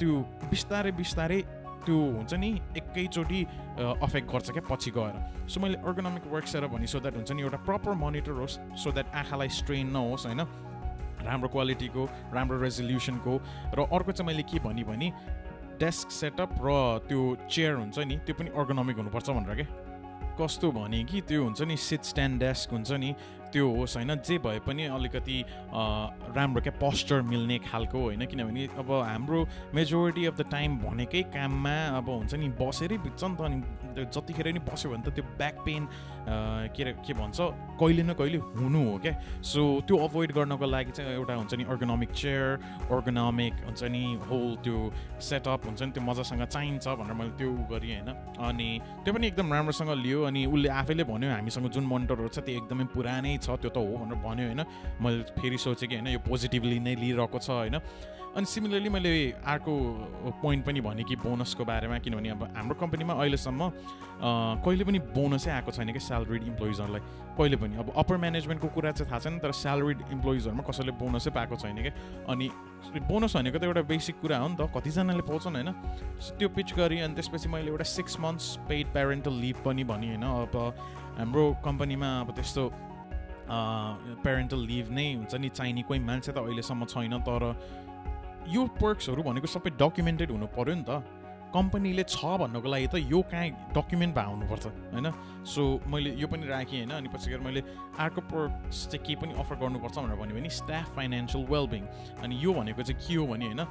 त्यो 0.00 0.12
बिस्तारै 0.48 0.92
बिस्तारै 0.96 1.40
त्यो 1.84 1.98
हुन्छ 2.16 2.32
नि 2.40 2.50
एकैचोटि 2.80 3.40
अफेक्ट 3.76 4.26
गर्छ 4.32 4.48
क्या 4.56 4.64
पछि 4.72 4.90
गएर। 4.96 5.14
सो 5.52 5.60
मैले 5.60 5.76
अर्गोनोमिक 5.84 6.24
वर्क 6.32 6.46
भने 6.72 6.86
सो 6.88 6.98
द्याट 7.04 7.14
हुन्छ 7.20 7.30
नि 7.36 7.42
एउटा 7.42 7.58
प्रपर 7.68 7.92
मोनिटर 7.92 8.40
होस् 8.40 8.58
सो 8.72 8.88
द्याट 8.90 9.14
आँखालाई 9.14 9.48
स्ट्रेन 9.52 9.86
नहोस् 9.92 10.26
होइन? 10.26 10.71
राम्रो 11.22 11.48
क्वालिटीको 11.48 12.02
राम्रो 12.32 12.60
रेजोल्युसनको 12.60 13.34
र 13.74 13.86
अर्को 13.88 14.12
चाहिँ 14.12 14.26
मैले 14.26 14.42
के 14.44 14.58
भनेँ 14.60 14.84
भने 14.84 15.08
डेस्क 15.78 16.10
सेटअप 16.12 16.50
र 16.60 16.74
त्यो 17.08 17.20
चेयर 17.46 17.74
हुन्छ 17.76 17.98
नि 18.00 18.16
त्यो 18.26 18.34
पनि 18.34 18.50
अर्गोनोमिक 18.54 18.96
हुनुपर्छ 18.96 19.28
भनेर 19.30 19.54
क्या 19.56 19.90
कस्तो 20.34 20.70
भने 20.72 21.02
कि 21.04 21.20
त्यो 21.22 21.44
हुन्छ 21.44 21.62
नि 21.62 21.76
सिट 21.78 22.02
स्ट्यान्ड 22.04 22.40
डेस्क 22.40 22.70
हुन्छ 22.72 22.92
नि 22.94 23.14
त्यो 23.52 23.68
होस् 23.68 23.96
होइन 23.96 24.14
जे 24.18 24.38
भए 24.38 24.58
पनि 24.64 24.84
अलिकति 24.88 25.38
राम्रो 26.32 26.60
क्या 26.60 26.72
पोस्चर 26.80 27.20
मिल्ने 27.22 27.58
खालको 27.60 27.98
होइन 28.00 28.24
किनभने 28.26 28.66
अब 28.78 28.90
हाम्रो 29.02 29.40
मेजोरिटी 29.74 30.24
अफ 30.26 30.36
द 30.36 30.48
टाइम 30.50 30.78
भनेकै 30.78 31.22
काममा 31.28 31.76
अब 31.98 32.08
हुन्छ 32.10 32.34
नि 32.34 32.48
बसेरै 32.56 32.98
बित्छ 32.98 33.24
नि 33.24 33.36
त 33.36 33.40
अनि 33.40 33.58
जतिखेर 33.92 34.52
नि 34.52 34.60
बस्यो 34.64 34.90
भने 34.90 35.02
त 35.02 35.14
त्यो 35.14 35.24
ब्याक 35.36 35.56
पेन 35.66 35.82
के 36.72 36.82
अरे 36.82 36.92
के 37.02 37.12
भन्छ 37.14 37.38
कहिले 37.80 38.02
न 38.02 38.12
कहिले 38.14 38.38
हुनु 38.58 38.80
हो 38.90 38.98
क्या? 38.98 39.12
सो 39.42 39.60
त्यो 39.86 39.96
अभोइड 40.06 40.32
गर्नको 40.32 40.66
लागि 40.66 40.90
चाहिँ 40.96 41.14
एउटा 41.18 41.34
हुन्छ 41.34 41.54
नि 41.54 41.64
अर्गोनोमिक 41.64 42.10
चेयर 42.12 42.46
अर्गोनोमिक 42.90 43.54
हुन्छ 43.66 43.82
नि 43.90 44.04
होल 44.30 44.56
त्यो 44.64 44.76
सेटअप 45.20 45.66
हुन्छ 45.66 45.82
नि 45.82 45.90
त्यो 45.92 46.02
मजासँग 46.02 46.42
चाहिन्छ 46.46 46.86
भनेर 46.88 47.14
मैले 47.18 47.34
त्यो 47.38 47.50
गरेँ 47.70 47.90
होइन? 47.92 48.10
अनि 48.38 48.68
त्यो 49.04 49.14
पनि 49.14 49.26
एकदम 49.26 49.52
राम्रोसँग 49.52 49.90
लियो 50.04 50.22
अनि 50.30 50.46
उसले 50.46 50.68
आफैले 50.80 51.04
भन्यो 51.10 51.30
हामीसँग 51.32 51.68
जुन 51.74 51.84
मोनिटरहरू 51.90 52.28
छ 52.28 52.38
त्यो 52.46 52.54
एकदमै 52.62 52.84
पुरानै 52.94 53.36
छ 53.42 53.58
त्यो 53.58 53.70
त 53.74 53.78
हो 53.82 53.94
भनेर 54.02 54.18
भन्यो 54.22 54.46
होइन? 54.46 54.62
मैले 55.02 55.22
फेरि 55.38 55.58
सोचेँ 55.58 55.88
कि 55.88 55.94
होइन 55.98 56.08
यो 56.14 56.20
पोजिटिभली 56.22 56.78
नै 56.86 56.94
लिइरहेको 57.02 57.38
छ 57.38 57.50
होइन? 57.50 57.76
अनि 58.32 58.46
सिमिलरली 58.46 58.88
मैले 58.88 59.12
अर्को 59.44 59.72
पोइन्ट 60.42 60.64
पनि 60.66 60.80
भनेँ 60.80 61.04
कि 61.04 61.16
बोनसको 61.20 61.64
बारेमा 61.64 61.98
किनभने 62.00 62.28
अब 62.30 62.42
हाम्रो 62.56 62.74
कम्पनीमा 62.80 63.14
अहिलेसम्म 63.14 63.70
कहिले 64.64 64.84
पनि 64.84 64.98
बोनसै 65.12 65.50
आएको 65.50 65.70
छैन 65.70 65.92
कि 65.92 66.00
स्यालेरिड 66.00 66.42
इम्प्लोइजहरूलाई 66.48 67.00
कहिले 67.36 67.56
पनि। 67.56 67.76
अब 67.76 67.92
अप्पर 67.92 68.16
म्यानेजमेन्टको 68.16 68.68
कुरा 68.72 68.90
चाहिँ 68.92 69.10
थाहा 69.10 69.20
छैन 69.20 69.38
तर 69.38 69.52
स्यालेरिड 69.52 69.98
इम्प्लोइजहरूमा 70.12 70.62
कसैले 70.64 70.92
बोनसै 70.96 71.30
पाएको 71.30 71.56
छैन 71.60 71.76
क्या 71.82 71.92
अनि 72.32 72.48
बोनस 73.04 73.36
भनेको 73.36 73.58
त 73.58 73.64
एउटा 73.64 73.82
बेसिक 73.84 74.16
कुरा 74.20 74.38
हो 74.38 74.48
नि 74.48 74.56
त। 74.56 74.70
कतिजनाले 74.72 75.24
पाउँछन् 75.28 75.56
होइन? 75.56 75.70
त्यो 76.38 76.48
पिच 76.56 76.72
गरेँ 76.72 77.00
अनि 77.02 77.14
त्यसपछि 77.14 77.48
मैले 77.52 77.68
एउटा 77.68 77.84
six 77.84 78.16
months 78.20 78.64
paid 78.68 78.86
parental 78.92 79.34
leave 79.44 79.56
पनि 79.64 79.84
भनेँ 79.84 80.16
होइन? 80.16 80.24
अब 80.24 80.56
हाम्रो 81.20 81.44
कम्पनीमा 81.64 82.08
अब 82.20 82.30
त्यस्तो 82.32 82.64
प्यारेन्टल 84.24 84.60
लिभ 84.64 84.86
नै 84.88 85.06
हुन्छ। 85.20 85.34
नि 85.34 85.48
चाहिने 85.52 85.82
कोही 85.84 86.00
मान्छे 86.00 86.32
त 86.32 86.38
अहिलेसम्म 86.38 86.84
छैन 86.88 87.18
तर 87.28 87.42
यो 88.48 88.66
पर्क्सहरू 88.80 89.22
भनेको 89.22 89.46
सबै 89.46 89.70
डकुमेन्टेड 89.78 90.30
हुनु 90.30 90.46
पऱ्यो 90.46 90.74
नि 90.74 90.84
त। 90.88 91.02
कम्पनीले 91.52 92.04
छ 92.08 92.24
भन्नको 92.40 92.68
लागि 92.68 92.86
त 92.88 92.94
यो 93.12 93.20
कहाँ 93.28 93.72
डकुमेन्ट 93.76 94.14
भए 94.16 94.24
हुनुपर्छ 94.24 94.66
होइन? 94.66 95.06
सो 95.44 95.80
मैले 95.84 96.16
यो 96.16 96.26
पनि 96.26 96.48
राखेँ 96.48 96.78
होइन? 96.80 96.90
अनि 96.96 97.08
पछि 97.12 97.30
गएर 97.30 97.40
मैले 97.44 97.60
अर्को 98.00 98.20
पर्क्स 98.24 98.88
चाहिँ 98.88 99.04
केही 99.04 99.16
पनि 99.20 99.32
अफर 99.36 99.56
गर्नुपर्छ 99.60 99.96
भनेर 99.98 100.16
भन्यो 100.16 100.36
भने 100.36 100.48
स्टाफ 100.48 100.96
फाइनेन्सियल 100.96 101.44
वेलबिङ। 101.44 101.82
अनि 102.24 102.34
यो 102.40 102.52
भनेको 102.56 102.82
चाहिँ 102.82 103.00
के 103.04 103.14
हो 103.14 103.26
भने 103.28 103.46
होइन? 103.52 103.62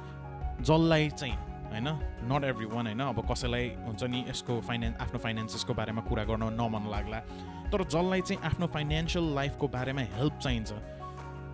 जसलाई 0.62 1.10
चाहिँ 1.10 1.34
होइन? 1.74 1.88
नट 2.30 2.44
एभ्री 2.44 2.66
वान 2.70 2.86
होइन? 2.86 3.00
अब 3.02 3.18
कसैलाई 3.26 3.66
हुन्छ 3.82 4.02
नि 4.04 4.24
यसको 4.30 4.60
फाइनेन्स 4.62 4.96
आफ्नो 5.02 5.18
फाइनेन्सेसको 5.18 5.74
बारेमा 5.74 6.02
कुरा 6.06 6.24
गर्न 6.24 6.54
नमन 6.54 6.86
लाग्ला। 6.86 7.18
तर 7.66 7.82
जसलाई 7.82 8.20
चाहिँ 8.20 8.42
आफ्नो 8.46 8.66
फाइनेन्सियल 8.70 9.34
लाइफको 9.34 9.68
बारेमा 9.68 10.02
हेल्प 10.14 10.38
चाहिन्छ 10.38 10.70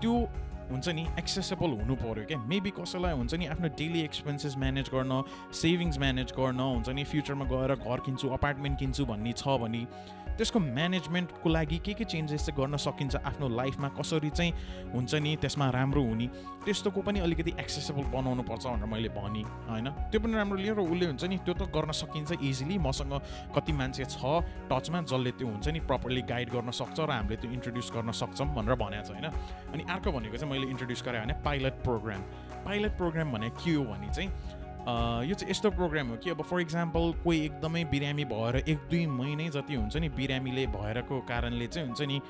त्यो 0.05 0.13
हुन्छ 0.71 0.89
नि 0.89 1.07
एक्सेसेबल 1.19 1.71
हुनु 1.79 1.95
पऱ्यो 1.97 2.25
क्या 2.29 2.39
मेबी 2.47 2.71
कसैलाई 2.79 3.15
हुन्छ 3.15 3.35
नि 3.35 3.47
आफ्नो 3.49 3.69
डेली 3.79 4.01
एक्सपेन्सेस 4.03 4.57
म्यानेज 4.59 4.89
गर्न 4.95 5.23
सेभिङ्स 5.55 5.99
म्यानेज 5.99 6.33
गर्न 6.39 6.61
हुन्छ 6.63 6.89
नि 6.91 7.05
फ्युचरमा 7.05 7.45
गएर 7.53 7.75
घर 7.77 8.01
किन्छु 8.07 8.29
अपार्टमेन्ट 8.39 8.79
किन्छु 8.79 9.07
भन्ने 9.07 9.33
छ 9.35 9.57
भने 9.63 9.83
त्यसको 10.39 10.59
म्यानेजमेन्टको 10.59 11.49
लागि 11.51 11.79
के 11.85 11.93
के 11.99 12.05
चेन्जेस 12.05 12.47
चाहिँ 12.47 12.57
गर्न 12.57 12.77
सकिन्छ 12.79 13.17
आफ्नो 13.27 13.49
लाइफमा 13.51 13.89
कसरी 13.99 14.31
चाहिँ 14.31 14.53
हुन्छ 14.95 15.15
नि 15.15 15.37
त्यसमा 15.43 15.67
राम्रो 15.71 16.03
हुने 16.03 16.27
त्यस्तोको 16.65 17.01
पनि 17.03 17.19
अलिकति 17.21 17.53
एक्सेसेबल 17.59 18.05
बनाउनु 18.15 18.43
पर्छ 18.47 18.67
भनेर 18.67 18.87
मैले 18.87 19.09
भनेँ 19.19 19.45
होइन? 19.69 19.89
त्यो 20.11 20.21
पनि 20.21 20.35
राम्रो 20.39 20.59
लियो 20.59 20.75
र 20.75 20.81
उसले 20.87 21.07
हुन्छ 21.07 21.25
नि 21.25 21.37
त्यो 21.43 21.55
त 21.55 21.63
गर्न 21.75 21.91
सकिन्छ 21.93 22.39
इजिली 22.39 22.79
मसँग 22.79 23.13
कति 23.57 23.73
मान्छे 23.73 24.05
छ 24.07 24.23
टचमा 24.71 25.01
जसले 25.11 25.31
त्यो 25.35 25.47
हुन्छ 25.49 25.69
नि 25.75 25.81
प्रपरली 25.83 26.23
गाइड 26.23 26.49
गर्न 26.55 26.71
सक्छ 26.71 26.99
र 27.01 27.11
हामीले 27.11 27.37
त्यो 27.37 27.51
इन्ट्रोड्युस 27.51 27.91
गर्न 27.91 28.11
सक्छौँ 28.15 28.49
भनेर 28.55 28.75
भनेको 28.79 29.03
छ 29.03 29.11
होइन? 29.11 29.27
अनि 29.75 29.83
अर्को 29.91 30.13
भनेको 30.13 30.37
चाहिँ 30.39 30.53
मैले 30.55 30.67
इन्ट्रोड्युस 30.71 31.03
गरेँ 31.03 31.21
भने 31.27 31.35
पाइलट 31.43 31.75
प्रोग्राम 31.83 32.23
पाइलट 32.63 32.93
प्रोग्राम 32.97 33.33
भने 33.33 33.49
के 33.59 33.75
हो 33.75 33.85
भने 33.85 34.09
चाहिँ 34.15 34.31
यो 34.89 35.35
चाहिँ 35.35 35.51
यस्तो 35.51 35.71
प्रोग्राम 35.71 36.09
हो 36.09 36.17
कि 36.17 36.31
अब 36.31 36.43
फर 36.43 36.61
इक्जाम्पल 36.61 37.13
कोही 37.25 37.39
एकदमै 37.45 37.85
बिरामी 37.93 38.25
भएर 38.25 38.57
एक 38.57 38.79
दुई 38.91 39.07
महिनै 39.07 39.49
जति 39.57 39.75
हुन्छ 39.75 39.97
नि 39.97 40.09
बिरामीले 40.17 40.67
भएरको 40.75 41.21
कारणले 41.29 41.67
चाहिँ 41.67 41.89
हुन्छ 41.89 42.09
नि 42.09 42.21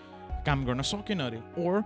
काम 0.47 0.65
गर्न 0.65 0.83
सकेन 0.83 1.21
अरे। 1.21 1.41
ओर 1.59 1.83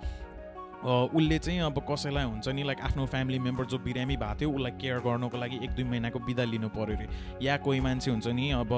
उसले 0.82 1.38
चाहिँ 1.38 1.60
अब 1.62 1.78
कसैलाई 1.90 2.24
हुन्छ 2.24 2.48
नि 2.48 2.62
लाइक 2.62 2.80
आफ्नो 2.82 3.06
फ्यामिली 3.06 3.38
मेम्बर 3.38 3.64
जो 3.64 3.78
बिरामी 3.78 4.16
भएको 4.16 4.34
थियो 4.40 4.50
उसलाई 4.50 4.70
केयर 4.82 4.98
गर्नको 4.98 5.38
लागि 5.38 5.56
एक 5.64 5.70
दुई 5.70 5.84
महिनाको 5.84 6.18
बिदा 6.18 6.44
लिनु 6.44 6.68
पऱ्यो 6.68 6.96
अरे। 6.96 7.06
या 7.42 7.56
कोही 7.62 7.80
मान्छे 7.80 8.10
हुन्छ 8.10 8.26
नि 8.26 8.50
अब 8.50 8.72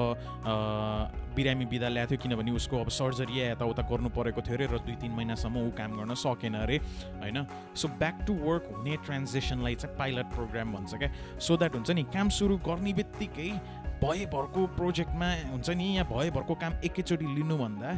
बिरामी 1.35 1.65
बिदा 1.65 1.89
ल्याएको 1.89 2.11
थियो 2.11 2.21
किनभने 2.23 2.51
उसको 2.51 2.79
अब 2.79 2.89
सर्जरी 2.89 3.41
या 3.41 3.51
यताउता 3.51 3.83
गर्नु 3.89 4.09
परेको 4.09 4.41
थियो 4.41 4.55
अरे 4.55 4.65
र 4.69 4.77
दुई 4.85 4.95
तिन 5.01 5.11
महिनासम्म 5.11 5.57
ऊ 5.57 5.71
काम 5.73 5.97
गर्न 5.97 6.13
सकेन 6.13 6.53
अरे 6.61 6.77
होइन? 7.23 7.45
सो 7.75 7.87
ब्याक 7.97 8.21
टु 8.27 8.33
वर्क 8.33 8.69
हुने 8.75 8.97
ट्रान्जेक्सनलाई 9.05 9.75
चाहिँ 9.75 9.97
पाइलट 9.97 10.25
प्रोग्राम 10.35 10.73
भन्छ 10.73 10.93
क्या। 10.93 11.09
सो 11.41 11.57
द्याट 11.57 11.75
हुन्छ 11.75 11.91
नि 11.91 12.03
काम 12.13 12.29
सुरु 12.29 12.57
गर्ने 12.69 12.93
बित्तिकै 12.93 13.49
भएभरको 13.95 14.61
प्रोजेक्टमा 14.77 15.29
हुन्छ 15.51 15.69
नि 15.69 15.83
यहाँ 15.95 16.07
भएभरको 16.07 16.55
काम 16.61 16.73
एकैचोटि 16.85 17.25
लिनुभन्दा 17.25 17.91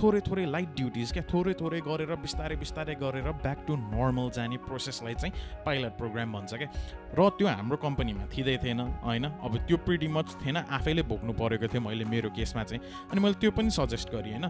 थोरै 0.00 0.20
थोरै 0.20 0.44
लाइट 0.46 0.68
ड्युटिज 0.76 1.12
क्या? 1.12 1.22
थोरै 1.32 1.52
थोरै 1.60 1.80
गरेर 1.80 2.12
बिस्तारै 2.16 2.56
बिस्तारै 2.56 2.94
गरेर 2.94 3.28
ब्याक 3.44 3.58
टु 3.66 3.76
नर्मल 3.76 4.30
जाने 4.30 4.56
प्रोसेसलाई 4.66 5.14
चाहिँ 5.14 5.32
पाइलट 5.66 5.92
प्रोग्राम 5.98 6.32
भन्छ 6.32 6.54
क्या? 6.54 6.68
र 7.18 7.20
त्यो 7.38 7.46
हाम्रो 7.48 7.76
कम्पनीमा 7.76 8.24
थिँदै 8.32 8.56
थिएन 8.64 8.80
होइन? 8.80 9.24
अब 9.42 9.52
त्यो 9.68 9.76
प्रिटी 9.86 10.08
मच 10.08 10.28
थिएन। 10.42 10.56
आफैले 10.56 11.02
भोग्नु 11.02 11.32
परेको 11.32 11.66
थियो 11.68 11.80
मैले 11.82 12.04
मेरो 12.04 12.30
केसमा 12.30 12.62
चाहिँ। 12.64 12.82
अनि 13.10 13.20
मैले 13.20 13.34
त्यो 13.40 13.50
पनि 13.50 13.70
सजेस्ट 13.70 14.08
गरेँ 14.10 14.32
होइन? 14.32 14.46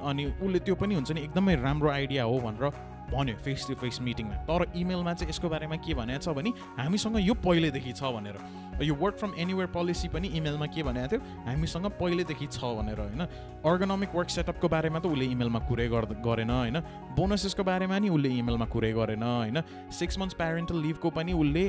अनि 0.00 0.22
उसले 0.40 0.58
त्यो 0.60 0.74
पनि 0.74 0.94
हुन्छ 0.94 1.10
नि 1.12 1.20
एकदमै 1.26 1.54
राम्रो 1.60 1.88
आइडिया 1.90 2.24
हो 2.24 2.36
भनेर 2.40 2.95
भन्यो 3.12 3.36
फेस 3.44 3.66
टु 3.68 3.74
फेस 3.74 4.00
मिटिङमा 4.02 4.36
तर 4.48 4.66
इमेलमा 4.74 5.12
चाहिँ 5.14 5.30
यसको 5.30 5.48
बारेमा 5.48 5.76
के 5.78 5.94
भनेको 5.94 6.22
छ 6.24 6.36
भने 6.36 6.50
हामीसँग 6.78 7.16
यो 7.22 7.34
पहिल्यैदेखि 7.34 7.92
छ 7.92 8.12
भनेर। 8.12 8.38
यो 8.76 8.94
वर्क 8.94 9.16
फ्रम 9.16 9.32
एनिवेयर 9.40 9.68
पोलिसी 9.72 10.08
पनि 10.12 10.28
इमेलमा 10.36 10.66
के 10.68 10.82
भनेको 10.82 11.08
थियो? 11.08 11.20
हामीसँग 11.46 11.86
पहिल्यैदेखि 12.00 12.46
छ 12.46 12.60
भनेर 12.76 13.00
होइन? 13.00 13.22
अर्गोनोमिक 13.64 14.10
वर्क 14.14 14.30
सेटअपको 14.30 14.68
बारेमा 14.68 14.98
त 15.00 15.06
उसले 15.06 15.24
इमेलमा 15.32 15.60
कुरै 15.64 15.88
गरेन 15.88 16.50
होइन? 16.50 16.76
बोनसेसको 17.16 17.64
बारेमा 17.64 17.98
नि 17.98 18.08
उसले 18.12 18.28
इमेलमा 18.36 18.66
कुरै 18.68 18.92
गरेन 18.92 19.22
होइन? 19.22 19.62
सिक्स 19.88 20.18
मन्थ्स 20.18 20.36
प्यारेन्टल 20.36 20.76
लिभको 20.84 21.10
पनि 21.10 21.32
उसले 21.32 21.64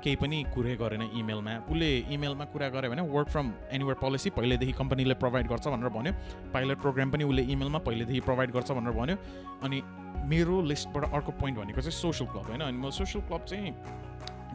केही 0.00 0.16
पनि 0.16 0.38
कुरै 0.54 0.74
गरेन 0.80 1.02
इमेलमा 1.20 1.52
उसले 1.68 1.90
इमेलमा 2.16 2.44
कुरा 2.48 2.68
गर्यो 2.72 2.90
भने 2.90 3.02
वर्क 3.12 3.28
फ्रम 3.28 3.52
एनिवेयर 3.70 3.98
पोलिसी 4.00 4.30
पहिल्यैदेखि 4.32 4.72
कम्पनीले 4.80 5.14
प्रोभाइड 5.20 5.46
गर्छ 5.52 5.68
भनेर 5.68 5.92
भन्यो। 5.92 6.12
पाइलट 6.48 6.78
प्रोग्राम 6.80 7.10
पनि 7.12 7.24
उसले 7.24 7.42
इमेलमा 7.52 7.78
पहिल्यैदेखि 7.84 8.20
प्रोभाइड 8.24 8.50
गर्छ 8.56 8.70
भनेर 8.72 8.96
भन्यो। 8.96 9.16
अनि 9.62 9.82
मेरो 10.24 10.60
लिस्टबाट 10.62 11.12
अर्को 11.12 11.32
पोइन्ट 11.40 11.58
भनेको 11.58 11.80
चाहिँ 11.80 11.98
सोसियल 11.98 12.30
क्लब 12.30 12.46
होइन। 12.48 12.60
अनि 12.62 12.78
म 12.78 12.90
सोसियल 12.90 13.24
क्लब 13.26 13.44
चाहिँ 13.44 13.74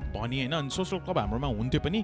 भने 0.07 0.37
होइन। 0.39 0.51
अनि 0.51 0.69
सोसियल 0.71 1.01
क्लब 1.03 1.17
हाम्रोमा 1.17 1.47
हुन्थ्यो 1.47 1.79
पनि 1.83 1.99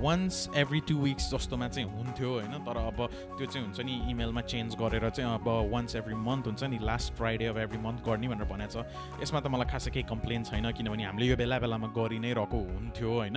वान्स 0.00 0.48
एभ्री 0.56 0.80
टु 0.88 0.94
विक्स 0.98 1.30
जस्तोमा 1.30 1.68
चाहिँ 1.68 1.88
हुन्थ्यो 1.90 2.28
होइन। 2.30 2.54
तर 2.64 2.76
अब 2.78 2.98
त्यो 3.36 3.46
चाहिँ 3.46 3.64
हुन्छ 3.66 3.80
नि 3.80 3.94
इमेलमा 4.10 4.40
चेन्ज 4.46 4.76
गरेर 4.78 5.08
चाहिँ 5.10 5.34
अब 5.34 5.48
वान्स 5.72 5.96
एभ्री 5.96 6.14
मन्थ 6.14 6.46
हुन्छ 6.46 6.64
नि 6.64 6.78
last 6.78 7.12
Friday 7.14 7.46
of 7.46 7.56
every 7.58 7.78
month 7.78 8.04
गर्ने 8.06 8.28
भनेर 8.28 8.48
भनेको 8.48 8.82
छ 8.82 8.86
यसमा 9.22 9.40
त 9.40 9.46
मलाई 9.50 9.66
खासै 9.66 9.90
केही 9.90 10.06
कम्प्लेन 10.08 10.44
छैन 10.44 10.70
किनभने 10.70 11.04
हामीले 11.04 11.26
यो 11.26 11.36
बेला 11.36 11.58
बेलामा 11.58 11.88
गरि 11.98 12.18
नै 12.18 12.32
रहेको 12.32 12.58
हुन्थ्यो 12.70 13.10
होइन। 13.10 13.36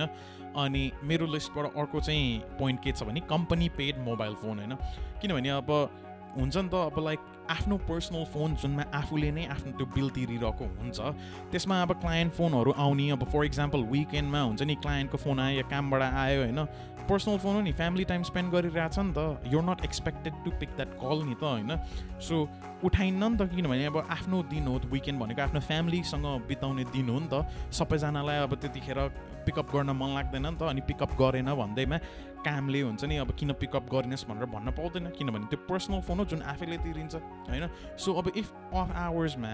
अनि 0.56 0.82
मेरो 1.02 1.26
लिस्टबाट 1.26 1.74
अर्को 1.74 2.00
चाहिँ 2.00 2.38
पोइन्ट 2.58 2.80
के 2.80 2.92
छ 2.92 3.02
भने 3.02 3.20
कम्पनी 3.26 3.68
पेड 3.76 3.98
मोबाइल 3.98 4.34
फोन 4.40 4.58
होइन। 4.58 4.74
किनभने 5.20 5.48
अब 5.58 5.68
हुन्छ 6.36 6.56
नि 6.56 6.68
त 6.68 6.74
अब 6.74 6.98
लाइक 7.04 7.20
आफ्नो 7.50 7.76
पर्सनल 7.88 8.24
फोन 8.32 8.54
जुनमा 8.62 8.84
आफूले 8.94 9.30
नै 9.32 9.44
आफ्नो 9.54 9.72
त्यो 9.78 9.86
बिल 9.94 10.08
तिरिरहेको 10.16 10.64
हुन्छ 10.78 10.98
त्यसमा 11.52 11.82
अब 11.82 11.92
क्लायन्ट 12.00 12.32
फोनहरू 12.32 12.72
आउने। 12.84 13.10
अब 13.10 13.24
फर 13.32 13.44
इक्जाम्पल 13.44 13.80
विकेन्डमा 13.92 14.40
हुन्छ 14.40 14.62
नि 14.62 14.74
क्लायन्टको 14.80 15.18
फोन 15.18 15.40
आयो 15.40 15.56
या 15.58 15.66
कामबाट 15.68 16.02
आयो 16.02 16.40
होइन? 16.42 16.64
पर्सनल 17.02 17.38
फोन 17.42 17.54
हो 17.54 17.60
नि 17.60 17.72
फ्यामिली 17.72 18.04
टाइम 18.04 18.22
स्पेन्ड 18.22 18.52
गरिरहेछ 18.52 18.98
नि 18.98 19.12
त 19.12 19.52
you're 19.52 19.62
not 19.62 19.84
expected 19.84 20.34
to 20.44 20.50
pick 20.60 20.70
that 20.76 20.90
call 21.02 21.18
नि 21.26 21.34
त 21.34 21.42
होइन? 21.42 21.70
सो 22.22 22.46
उठाइन्न 22.86 23.22
नि 23.32 23.36
त 23.36 23.50
किनभने 23.50 23.84
अब 23.90 23.98
आफ्नो 24.06 24.42
दिन 24.46 24.66
हो 24.66 24.78
विकेन्ड 24.92 25.20
भनेको 25.20 25.42
आफ्नो 25.42 25.60
फ्यामिलीसँग 25.60 26.26
बिताउने 26.48 26.84
दिन 26.94 27.08
हो 27.10 27.18
नि 27.18 27.28
त। 27.32 27.44
सबैजनालाई 27.74 28.38
अब 28.46 28.54
त्यतिखेर 28.54 28.98
पिकअप 29.46 29.74
गर्न 29.74 29.90
मन 29.90 30.14
लाग्दैन 30.14 30.46
नि 30.46 30.56
त 30.56 30.62
अनि 30.70 30.80
पिकअप 30.86 31.12
गरेन 31.18 31.50
भन्दैमा 31.50 31.98
कामले 32.44 32.80
हुन्छ 32.82 33.04
नि 33.04 33.16
अब 33.16 33.30
किन 33.38 33.52
पिकअप 33.60 33.86
गरिनुहोस् 33.92 34.26
भनेर 34.28 34.46
भन्न 34.50 34.70
पाउँदैन। 34.74 35.06
किनभने 35.18 35.46
त्यो 35.46 35.58
पर्सनल 35.68 36.00
फोन 36.02 36.18
हो 36.18 36.24
जुन 36.26 36.42
आफैले 36.44 36.76
तिरिन्छ 36.82 37.14
होइन? 37.48 37.68
सो 37.96 38.12
अब 38.14 38.32
इफ 38.36 38.52
अफ 38.74 38.92
आवर्समा 38.92 39.52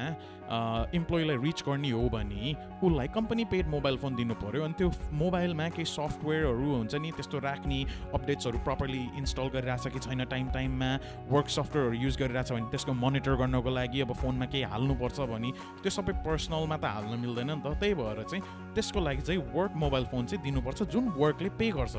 इम्प्लोइलाई 0.94 1.36
रिच 1.36 1.62
गर्ने 1.68 1.90
हो 1.90 2.08
भने 2.08 2.54
उसलाई 2.80 3.08
कम्पनी 3.14 3.44
पेड 3.44 3.66
मोबाइल 3.68 3.96
फोन 3.98 4.14
दिनु 4.16 4.34
पऱ्यो 4.34 4.64
अनि 4.64 4.74
त्यो 4.78 4.88
मोबाइलमा 5.14 5.68
केही 5.76 5.84
सफ्टवेयरहरू 5.84 6.68
हुन्छ 6.74 6.94
नि 6.94 7.10
त्यस्तो 7.12 7.38
राख्ने 7.38 7.78
अपडेट्सहरू 8.14 8.58
प्रपरली 8.64 9.02
इन्स्टल 9.18 9.48
गरिरहेछ 9.54 9.86
कि 9.92 9.98
छैन 9.98 10.24
टाइम 10.24 10.48
टाइममा 10.52 10.90
वर्क 11.28 11.48
सफ्टवेयरहरू 11.48 12.02
युज 12.02 12.16
गरिरहेछ 12.18 12.52
भने 12.52 12.70
त्यसको 12.72 12.92
मोनिटर 13.04 13.34
गर्नको 13.36 13.70
लागि 13.70 14.00
अब 14.00 14.12
फोनमा 14.22 14.46
केही 14.46 14.62
हाल्नुपर्छ 14.72 15.20
भने 15.32 15.50
त्यो 15.82 15.90
सबै 15.90 16.12
पर्सनलमा 16.24 16.76
त 16.76 16.84
हाल्न 16.96 17.18
मिल्दैन 17.20 17.50
नि 17.50 17.60
त। 17.60 17.76
त्यही 17.76 17.94
भएर 17.94 18.22
चाहिँ 18.24 18.42
त्यसको 18.74 19.00
लागि 19.00 19.22
चाहिँ 19.28 19.40
वर्क 19.52 19.72
मोबाइल 19.76 20.04
फोन 20.08 20.26
चाहिँ 20.26 20.42
दिनुपर्छ 20.44 20.82
जुन 20.88 21.12
वर्कले 21.18 21.50
पे 21.60 21.70
गर्छ। 21.76 21.96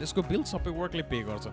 त्यसको 0.00 0.22
बिल 0.32 0.42
सबै 0.52 0.72
वर्कले 0.80 1.04
पे 1.12 1.22
गर्छ 1.28 1.46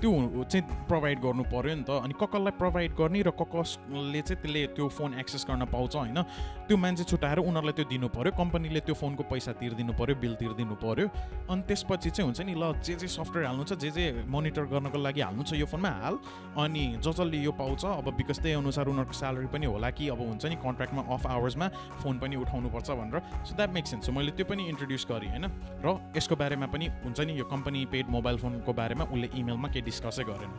त्यो 0.00 0.44
चाहिँ 0.48 0.64
प्रोभाइड 0.88 1.18
गर्नु 1.20 1.44
पऱ्यो 1.52 1.74
नि 1.76 1.84
त। 1.84 1.90
अनि 2.00 2.14
ककसलाई 2.16 2.52
प्रोभाइड 2.56 2.90
गर्ने 2.96 3.20
र 3.22 3.30
ककसले 3.36 4.20
चाहिँ 4.22 4.40
त्यसले 4.42 4.66
त्यो 4.76 4.88
फोन 4.88 5.14
एक्सेस 5.20 5.44
गर्न 5.48 5.64
पाउँछ 5.68 5.96
होइन। 5.96 6.18
त्यो 6.66 6.76
मान्छे 6.76 7.04
छुट्याएर 7.04 7.38
उनीहरूलाई 7.44 7.74
त्यो 7.76 7.84
दिनु 7.90 8.08
पऱ्यो 8.08 8.32
कम्पनीले 8.32 8.80
त्यो 8.80 8.94
फोनको 8.94 9.22
पैसा 9.28 9.52
तिरिदिनु 9.60 9.92
पऱ्यो 9.92 10.14
बिल 10.16 10.34
तिरिदिनु 10.40 10.74
पऱ्यो 10.80 11.06
अनि 11.50 11.62
त्यसपछि 11.68 12.10
चाहिँ 12.10 12.26
हुन्छ 12.26 12.40
नि 12.48 12.54
ल 12.56 12.72
जे 12.80 12.94
जे 12.96 13.08
सफ्टवेयर 13.10 13.46
हाल्नु 13.46 13.64
छ 13.64 13.76
जे 13.76 13.90
जे 13.90 14.04
मोनिटर 14.24 14.64
गर्नको 14.72 14.98
लागि 14.98 15.20
हाल्नु 15.20 15.42
छ 15.44 15.60
यो 15.60 15.66
फोनमा 15.66 15.90
हाल। 16.00 16.14
अनि 16.56 16.84
जसले 17.04 17.38
यो 17.44 17.52
पाउँछ 17.52 17.84
अब 17.84 18.08
बिकज 18.16 18.38
त्यही 18.40 18.54
अनुसार 18.56 18.88
उनीहरूको 18.88 19.14
स्यालेरी 19.20 19.48
पनि 19.52 19.66
होला 19.66 19.90
कि 19.90 20.08
अब 20.08 20.20
हुन्छ 20.20 20.44
नि 20.46 20.56
कन्ट्र्याक्टमा 20.64 21.02
अफ 21.10 21.26
आवर्समा 21.26 21.66
फोन 22.00 22.18
पनि 22.18 22.36
उठाउनुपर्छ 22.40 22.88
भनेर। 22.90 23.20
सो 23.44 23.52
द्याट 23.54 23.70
मेक 23.76 23.86
सेन्स 23.86 24.10
मैले 24.10 24.32
त्यो 24.32 24.46
पनि 24.48 24.62
इन्ट्रोड्युस 24.72 25.06
गरेँ 25.10 25.30
होइन। 25.30 25.44
र 25.84 25.86
यसको 26.16 26.34
बारेमा 26.36 26.66
पनि 26.72 26.86
हुन्छ 27.04 27.20
नि 27.20 27.32
यो 27.36 27.44
कम्पनी 27.44 27.84
पेड 27.92 28.06
मोबाइल 28.08 28.36
फोनको 28.38 28.72
बारेमा 28.72 29.04
उसले 29.10 29.28
इमेलमा 29.34 29.68
केही 29.68 29.82
डिस्कसै 29.90 30.24
गरेन। 30.24 30.52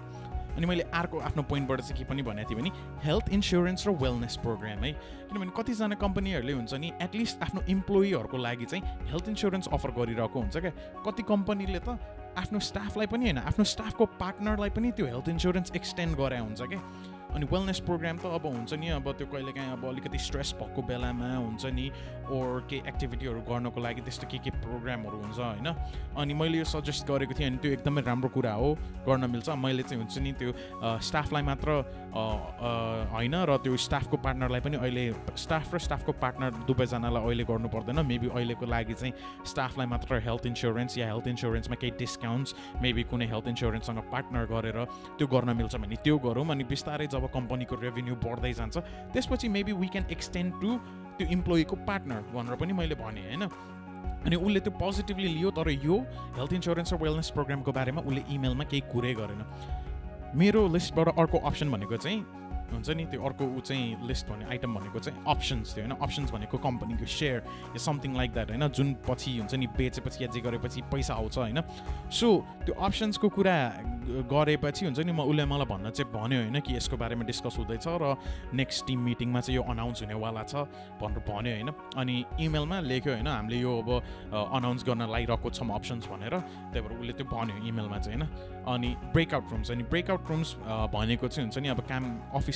अनि 0.51 0.65
मैले 0.67 0.83
अर्को 0.91 1.19
आफ्नो 1.23 1.43
पोइन्टबाट 1.47 1.79
चाहिँ 1.79 1.97
के 1.97 2.03
पनि 2.03 2.21
भनेको 2.27 2.49
थिएँ 2.51 2.59
भने 2.59 2.71
हेल्थ 3.07 3.29
इन्सुरेन्स 3.31 3.87
र 3.87 3.91
वेलनेस 3.95 4.35
प्रोग्राम 4.43 4.83
है। 4.83 4.91
किनभने 5.31 5.51
कतिजना 5.55 5.95
कम्पनीहरूले 5.95 6.53
हुन्छ 6.53 6.73
नि 6.75 6.91
एटलिस्ट 7.01 7.43
आफ्नो 7.43 7.61
इम्प्लोइहरूको 7.71 8.37
लागि 8.37 8.65
चाहिँ 8.67 8.83
हेल्थ 9.07 9.29
इन्सुरेन्स 9.31 9.67
अफर 9.71 9.91
गरिरहेको 9.95 10.39
हुन्छ 10.43 10.57
क्या। 10.59 10.71
कति 11.07 11.23
कम्पनीले 11.23 11.79
त 11.79 11.95
आफ्नो 12.35 12.59
स्टाफलाई 12.59 13.07
पनि 13.07 13.23
होइन 13.31 13.39
आफ्नो 13.47 13.63
स्टाफको 13.63 14.05
पार्टनरलाई 14.19 14.69
पनि 14.75 14.91
त्यो 14.91 15.05
हेल्थ 15.07 15.27
इन्सुरेन्स 15.29 15.71
एक्सटेन्ड 15.71 16.19
गरे 16.19 16.39
हुन्छ 16.43 16.61
क्या। 16.67 16.81
अनि 17.35 17.45
वेलनेस 17.51 17.79
प्रोग्राम 17.87 18.17
त 18.17 18.25
अब 18.27 18.45
हुन्छ 18.45 18.73
नि 18.73 18.87
अब 18.99 19.11
त्यो 19.17 19.27
कहिलेकाहीँ 19.31 19.71
अब 19.71 19.85
अलिकति 19.87 20.17
स्ट्रेस 20.17 20.53
भएको 20.59 20.81
बेलामा 20.83 21.29
हुन्छ 21.37 21.65
नि 21.71 21.85
ओर 22.31 22.67
केही 22.69 22.81
एक्टिभिटीहरू 22.87 23.41
गर्नको 23.47 23.79
लागि 23.81 24.01
त्यस्तो 24.01 24.27
के 24.31 24.37
के 24.39 24.51
प्रोग्रामहरू 24.59 25.17
हुन्छ 25.21 25.39
होइन। 25.39 25.67
अनि 26.17 26.33
मैले 26.33 26.57
यो 26.59 26.65
सजेस्ट 26.67 27.07
गरेको 27.07 27.33
थिएँ 27.39 27.47
अनि 27.49 27.57
त्यो 27.63 27.71
एकदमै 27.71 28.01
राम्रो 28.01 28.29
कुरा 28.35 28.53
हो 28.53 28.69
गर्न 29.07 29.29
मिल्छ। 29.31 29.49
मैले 29.55 29.83
चाहिँ 29.83 30.03
हुन्छ 30.03 30.17
नि 30.17 30.31
त्यो 30.39 30.51
स्टाफलाई 30.99 31.43
मात्र 31.43 31.69
होइन 32.11 33.35
र 33.47 33.57
त्यो 33.63 33.77
स्टाफको 33.77 34.17
पार्टनरलाई 34.17 34.61
पनि 34.61 34.77
अहिले 34.83 35.05
स्टाफ 35.35 35.73
र 35.75 35.77
स्टाफको 35.87 36.11
पार्टनर 36.19 36.67
दुवैजनालाई 36.67 37.23
अहिले 37.23 37.43
गर्नु 37.47 37.67
पर्दैन। 37.71 37.99
मेबी 38.05 38.27
अहिलेको 38.35 38.65
लागि 38.65 38.93
चाहिँ 38.93 39.13
स्टाफलाई 39.47 39.87
मात्र 39.87 40.19
हेल्थ 40.19 40.45
इन्सुरेन्स 40.51 40.97
या 40.97 41.07
हेल्थ 41.11 41.27
इन्सुरेन्समा 41.27 41.75
केही 41.79 41.95
डिस्काउन्ट्स 41.99 42.55
मेबी 42.83 43.03
कुनै 43.11 43.27
हेल्थ 43.31 43.47
इन्सुरेन्ससँग 43.55 43.99
पार्टनर 44.11 44.45
गरेर 44.51 44.79
त्यो 45.17 45.27
गर्न 45.27 45.55
मिल्छ 45.55 45.75
भने 45.75 45.95
त्यो 46.03 46.17
गरौँ। 46.19 46.47
अनि 46.51 46.63
बिस्तारै 46.67 47.07
जब 47.21 47.31
कम्पनीको 47.31 47.75
रेभेन्यू 47.81 48.15
बढ्दै 48.25 48.53
जान्छ 48.53 48.77
त्यसपछि 49.13 49.47
maybe 49.49 49.73
we 49.77 49.87
can 49.87 50.05
extend 50.11 50.61
to 50.61 50.77
त्यो 51.17 51.27
इम्प्लोइको 51.29 51.75
पार्टनर 51.87 52.21
भनेर 52.33 52.55
पनि 52.57 52.73
मैले 52.73 52.95
भनेँ 52.97 53.23
होइन? 53.23 53.43
अनि 54.25 54.35
उसले 54.35 54.59
त्यो 54.59 54.73
पोजिटिभली 54.79 55.27
लियो 55.27 55.49
तर 55.51 55.69
यो 55.69 55.95
हेल्थ 56.37 56.53
इन्सुरेन्स 56.53 56.93
र 56.93 56.97
वेलनेस 56.97 57.29
प्रोग्रामको 57.37 57.71
बारेमा 57.71 58.01
उसले 58.01 58.21
इमेलमा 58.29 58.63
केही 58.63 58.81
कुरै 58.91 59.13
गरेन। 59.13 59.41
मेरो 60.35 60.67
लिस्टबाट 60.73 61.07
अर्को 61.17 61.37
अप्सन 61.37 61.71
भनेको 61.71 61.97
चाहिँ 61.97 62.19
हुन्छ 62.73 62.89
नि? 62.89 63.05
त्यो 63.11 63.21
अर्को 63.21 63.43
ऊ 63.45 63.59
चाहिँ 63.59 64.07
लिस्ट 64.07 64.27
भन्ने 64.29 64.45
आइटम 64.51 64.75
भनेको 64.75 64.99
चाहिँ 64.99 65.23
अप्सन्स 65.27 65.75
थियो 65.75 65.83
होइन? 65.85 65.95
अप्सन्स 65.97 66.31
भनेको 66.31 66.57
कम्पनीको 66.57 67.05
सेयर 67.05 67.39
या 67.75 67.79
समथिङ 67.79 68.15
लाइक 68.17 68.31
द्याट 68.33 68.49
होइन? 68.51 68.67
जुन 68.69 68.87
पछि 69.07 69.37
हुन्छ 69.37 69.53
नि 69.55 69.67
बेचेपछि 69.77 70.23
या 70.23 70.29
जे 70.31 70.41
गरेपछि 70.41 70.81
पैसा 70.91 71.13
आउँछ 71.13 71.37
होइन? 71.37 71.61
सो 72.11 72.27
त्यो 72.65 72.73
अप्सन्सको 72.75 73.27
कुरा 73.29 73.57
गरेपछि 74.31 74.85
हुन्छ 74.85 74.99
नि 74.99 75.11
म 75.11 75.21
उसले 75.27 75.45
मलाई 75.45 75.67
भन्न 75.67 75.89
चाहिँ 75.91 76.11
भन्यो 76.11 76.39
होइन? 76.41 76.59
कि 76.59 76.75
यसको 76.75 76.97
बारेमा 76.97 77.23
डिस्कस 77.25 77.55
हुँदैछ 77.59 77.85
र 77.87 78.15
नेक्स्ट 78.53 78.85
टिम 78.87 78.99
मिटिङमा 79.01 79.39
चाहिँ 79.41 79.55
यो 79.55 79.63
अनाउन्स 79.63 80.01
हुनेवाला 80.03 80.43
छ 80.43 80.65
भनेर 81.01 81.19
भन्यो 81.27 81.53
होइन? 81.55 81.69
अनि 81.97 82.15
इमेलमा 82.39 82.79
लेख्यो 82.81 83.13
होइन? 83.13 83.27
हामीले 83.27 83.59
यो 83.59 83.71
अब 83.81 83.89
अनाउन्स 84.31 84.81
गर्न 84.87 85.01
लागिरहेको 85.11 85.49
छौँ 85.49 85.69
अप्सन्स 85.75 86.07
भनेर। 86.07 86.33
त्यही 86.71 86.81
भएर 86.81 86.93
उसले 86.99 87.13
त्यो 87.13 87.25
भन्यो 87.31 87.55
इमेलमा 87.67 87.97
चाहिँ 87.99 88.17
होइन? 88.17 88.29
अनि 88.61 88.89
ब्रेकआउट 89.13 89.45
रुम्स 89.51 89.71
अनि 89.71 89.83
ब्रेकआउट 89.89 90.29
रुम्स 90.29 90.49
भनेको 90.93 91.27
चाहिँ 91.27 91.43
हुन्छ 91.49 91.57
नि 91.57 91.67
अब 91.73 91.79
काम 91.89 92.03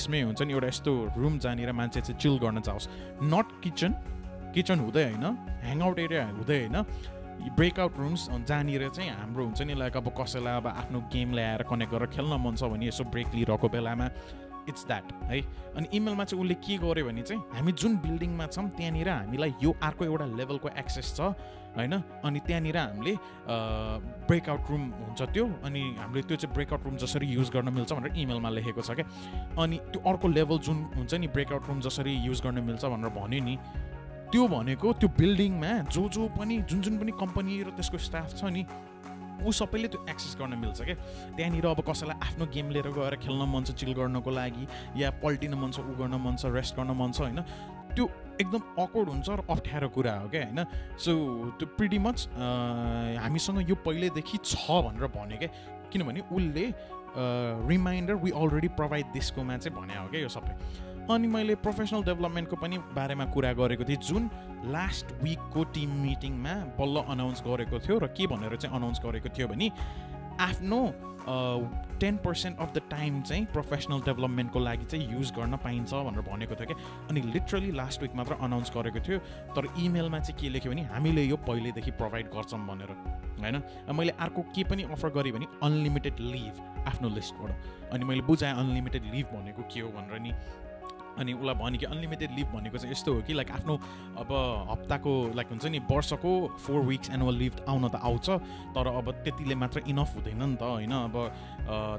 अफिसमै 0.06 0.22
हुन्छ 0.22 0.42
नि 0.46 0.52
एउटा 0.54 0.68
यस्तो 0.70 0.92
रुम 1.18 1.34
जहाँनिर 1.42 1.72
मान्छे 1.74 2.00
चाहिँ 2.00 2.18
चिल 2.22 2.38
गर्न 2.38 2.62
जाओस्। 2.62 2.86
नट 3.26 3.46
किचन 3.62 3.92
किचन 4.54 4.78
हुँदै 4.78 5.04
होइन 5.10 5.26
ह्याङआउट 5.66 5.98
एरिया 5.98 6.22
हुँदै 6.38 6.58
होइन। 6.62 6.76
ब्रेकआउट 7.58 7.92
रुम्स 7.98 8.22
जहाँनिर 8.46 8.88
चाहिँ 8.88 9.10
हाम्रो 9.10 9.42
हुन्छ 9.44 9.60
नि 9.66 9.74
लाइक 9.74 9.96
अब 9.96 10.08
कसैलाई 10.14 10.56
अब 10.56 10.66
आफ्नो 10.66 10.98
गेम 11.10 11.28
ल्याएर 11.34 11.62
कनेक्ट 11.66 11.92
गरेर 11.92 12.08
खेल्न 12.14 12.32
मन 12.38 12.54
छ 12.54 12.70
भने 12.70 12.86
यसो 12.86 13.04
ब्रेक 13.10 13.34
लिइरहेको 13.34 13.68
बेलामा 13.68 14.06
इट्स 14.70 14.86
द्याट 14.86 15.06
है। 15.26 15.40
अनि 15.74 15.86
इमेलमा 15.90 16.24
चाहिँ 16.24 16.42
उसले 16.42 16.54
के 16.62 16.78
गर्यो 16.78 17.04
भने 17.06 17.22
चाहिँ 17.22 17.42
हामी 17.50 17.72
जुन 17.74 17.92
बिल्डिङमा 17.98 18.46
छौँ 18.46 18.68
त्यहाँनिर 18.78 19.08
हामीलाई 19.10 19.54
यो 19.62 19.70
अर्को 19.82 20.04
एउटा 20.04 20.26
लेभलको 20.38 20.68
एक्सेस 20.78 21.14
छ। 21.18 21.34
होइन? 21.76 21.94
अनि 22.24 22.40
त्यहाँनिर 22.46 22.76
हामीले 22.76 23.14
ब्रेकआउट 24.28 24.70
रुम 24.70 24.82
हुन्छ 24.96 25.22
त्यो। 25.22 25.44
अनि 25.64 25.82
हामीले 26.00 26.22
त्यो 26.28 26.36
चाहिँ 26.36 26.54
ब्रेकआउट 26.54 26.82
रुम 26.84 26.96
जसरी 26.96 27.26
युज 27.26 27.50
गर्न 27.50 27.68
मिल्छ 27.72 27.92
भनेर 27.92 28.16
इमेलमा 28.16 28.50
लेखेको 28.50 28.82
छ 28.82 28.90
क्या? 28.96 29.06
अनि 29.62 29.76
त्यो 29.92 30.00
अर्को 30.10 30.28
लेभल 30.28 30.58
जुन 30.66 30.78
हुन्छ 30.96 31.14
नि 31.14 31.28
ब्रेकआउट 31.36 31.68
रुम 31.68 31.80
जसरी 31.80 32.12
युज 32.26 32.40
गर्न 32.42 32.64
मिल्छ 32.64 32.84
भनेर 32.84 33.10
भन्यो 33.20 33.44
नि 33.44 33.56
त्यो 34.32 34.42
भनेको 34.48 34.92
त्यो 35.00 35.08
बिल्डिङमा 35.18 35.72
जो 35.94 36.08
जो 36.08 36.28
पनि 36.34 36.56
जुन 36.66 36.80
जुन 36.82 36.98
पनि 36.98 37.12
कम्पनी 37.14 37.62
र 37.62 37.70
त्यसको 37.76 37.98
स्टाफ 37.98 38.34
छ 38.34 38.50
नि 38.50 38.64
ऊ 39.46 39.52
सबैले 39.52 39.88
त्यो 39.88 40.00
एक्सेस 40.10 40.34
गर्न 40.40 40.58
मिल्छ 40.58 40.80
क्या? 40.82 40.94
त्यहाँनिर 41.36 41.66
अब 41.66 41.80
कसैलाई 41.86 42.16
आफ्नो 42.26 42.46
गेम 42.50 42.70
लिएर 42.74 42.88
गएर 42.90 43.14
खेल्न 43.22 43.42
मन 43.46 43.62
छ 43.64 43.70
चिल 43.78 43.92
गर्नको 43.94 44.30
लागि 44.30 44.64
या 44.98 45.10
पल्टिन 45.22 45.54
मन 45.54 45.70
छ 45.70 45.78
ऊ 45.80 45.94
गर्न 46.00 46.18
मन 46.24 46.36
छ 46.40 46.50
रेस्ट 46.56 46.76
गर्न 46.76 46.90
मन 46.96 47.12
छ 47.12 47.20
होइन? 47.20 47.40
त्यो 47.94 48.04
एकदम 48.40 48.60
अकवर्ड 48.78 49.08
हुन्छ 49.08 49.28
र 49.28 49.40
अप्ठ्यारो 49.50 49.88
कुरा 49.88 50.14
हो 50.20 50.28
क्या 50.28 50.42
होइन? 50.44 50.60
सो 50.98 51.12
त्यो 51.58 51.66
प्रिटी 51.76 51.98
मच 51.98 52.28
हामीसँग 53.20 53.70
यो 53.70 53.76
पहिल्यैदेखि 53.86 54.38
छ 54.44 54.70
भनेर 54.86 55.06
भन्यो 55.16 55.38
क्या। 55.38 55.50
किनभने 55.92 56.20
उसले 56.32 56.66
रिमाइन्डर 57.16 58.14
वी 58.20 58.30
अलरेडी 58.36 58.68
प्रोभाइड 58.76 59.06
दिसकोमा 59.12 59.56
चाहिँ 59.56 59.76
भने 59.78 59.94
हो 59.96 60.08
क्या 60.08 60.20
यो 60.20 60.28
सबै। 60.28 60.52
अनि 61.06 61.28
मैले 61.28 61.54
प्रोफेसनल 61.62 62.02
डेभलपमेन्टको 62.02 62.56
पनि 62.56 62.78
बारेमा 62.92 63.24
कुरा 63.32 63.52
गरेको 63.56 63.84
थिएँ। 63.88 64.02
जुन 64.02 64.22
लास्ट 64.68 65.12
विकको 65.22 65.64
टिम 65.72 65.90
मिटिङमा 66.02 66.54
बल्ल 66.76 66.96
अनाउन्स 67.08 67.42
गरेको 67.46 67.78
थियो 67.78 67.98
र 67.98 68.06
के 68.10 68.26
भनेर 68.26 68.56
चाहिँ 68.56 68.76
अनाउन्स 68.76 69.00
गरेको 69.00 69.28
थियो 69.30 69.48
भने 69.48 69.70
आफ्नो 70.40 70.80
ten 72.00 72.16
percent 72.16 72.58
of 72.58 72.72
the 72.74 72.80
time 72.90 73.20
चाहिँ 73.22 73.44
प्रोफेसनल 73.52 74.00
डेभलपमेन्टको 74.00 74.58
लागि 74.58 74.84
चाहिँ 74.84 75.12
युज 75.12 75.30
गर्न 75.38 75.56
पाइन्छ 75.56 75.94
भनेर 75.94 76.22
भनेको 76.22 76.54
थियो 76.54 76.66
क्या 76.66 77.06
अनि 77.10 77.20
लिटरली 77.32 77.70
लास्ट 77.72 78.02
विक 78.02 78.14
मात्र 78.14 78.36
अनाउन्स 78.40 78.70
गरेको 78.76 79.00
थियो 79.00 79.18
तर 79.56 79.68
इमेलमा 79.78 80.18
चाहिँ 80.18 80.40
के 80.40 80.48
लेख्यो 80.48 80.72
भने 80.72 80.82
हामीले 80.92 81.22
यो 81.22 81.36
पहिलेदेखि 81.48 81.90
प्रोभाइड 81.90 82.26
गर्छौँ 82.26 82.60
भनेर 82.66 82.90
होइन? 83.40 83.62
मैले 83.92 84.12
अर्को 84.20 84.42
के 84.54 84.64
पनि 84.64 84.82
अफर 84.82 85.10
गरेँ 85.16 85.32
भने 85.32 85.46
अनलिमिटेड 85.62 86.20
लिभ 86.20 86.84
आफ्नो 86.88 87.08
लिस्टबाट। 87.08 87.92
अनि 87.92 88.04
मैले 88.04 88.22
बुझाएँ 88.22 88.54
अनलिमिटेड 88.54 89.02
लिभ 89.14 89.26
भनेको 89.34 89.62
के 89.74 89.80
हो 89.80 89.88
भनेर 89.88 90.20
नि 90.20 90.32
अनि 91.18 91.32
उसलाई 91.32 91.54
भन्यो 91.54 91.78
कि 91.80 91.86
अनलिमिटेड 91.86 92.30
लिभ 92.36 92.48
भनेको 92.54 92.78
चाहिँ 92.78 92.92
यस्तो 92.92 93.14
हो 93.14 93.20
कि 93.26 93.32
लाइक 93.32 93.50
आफ्नो 93.50 93.74
अब 94.20 94.30
हप्ताको 94.70 95.12
लाइक 95.36 95.48
हुन्छ 95.50 95.66
नि 95.66 95.78
वर्षको 95.90 96.32
फोर 96.66 96.80
विक्स 96.86 97.10
एनुअल 97.10 97.36
लिभ 97.36 97.64
आउन 97.68 97.88
त 97.88 97.96
आउँछ 98.02 98.28
तर 98.76 98.86
अब 98.86 99.10
त्यतिले 99.24 99.54
मात्र 99.54 99.82
इनफ 99.88 100.14
हुँदैन 100.16 100.42
नि 100.44 100.56
त 100.56 100.62
होइन? 100.62 100.92
अब 100.92 101.16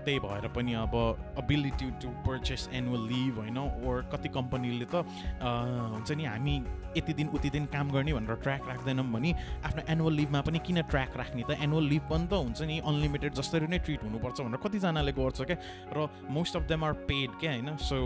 त्यही 0.06 0.20
भएर 0.20 0.48
पनि 0.56 0.74
अब 0.86 0.96
ability 1.38 1.90
to 2.02 2.10
purchase 2.28 2.70
annual 2.74 3.02
leave 3.08 3.38
होइन? 3.38 3.58
ओर 3.84 4.02
कति 4.14 4.30
कम्पनीले 4.30 4.86
त 4.86 5.04
हुन्छ 5.42 6.12
नि 6.12 6.26
हामी 6.26 6.56
यति 6.98 7.14
दिन 7.14 7.28
उति 7.36 7.50
दिन 7.50 7.66
काम 7.74 7.92
गर्ने 7.92 8.14
भनेर 8.14 8.36
ट्र्याक 8.42 8.68
राख्दैनौँ 8.68 9.06
भने 9.12 9.34
आफ्नो 9.66 9.82
एनुअल 9.90 10.14
लिभमा 10.14 10.42
पनि 10.42 10.60
किन 10.66 10.82
ट्र्याक 10.90 11.18
राख्ने 11.18 11.44
त? 11.44 11.58
एनुअल 11.62 11.84
लिभ 11.84 12.04
पनि 12.10 12.28
त 12.28 12.34
हुन्छ 12.34 12.62
नि 12.62 12.80
अनलिमिटेड 12.86 13.34
जसरी 13.34 13.68
नै 13.68 13.80
ट्रिट 13.86 14.04
हुनुपर्छ 14.04 14.42
भनेर 14.42 14.62
कतिजनाले 14.64 15.12
गर्छ 15.12 15.42
क्या? 15.42 15.58
र 15.94 16.08
most 16.32 16.56
of 16.58 16.64
them 16.70 16.84
are 16.84 16.94
paid 17.10 17.30
क्या 17.40 17.52
होइन? 17.52 17.76
सो 17.78 17.98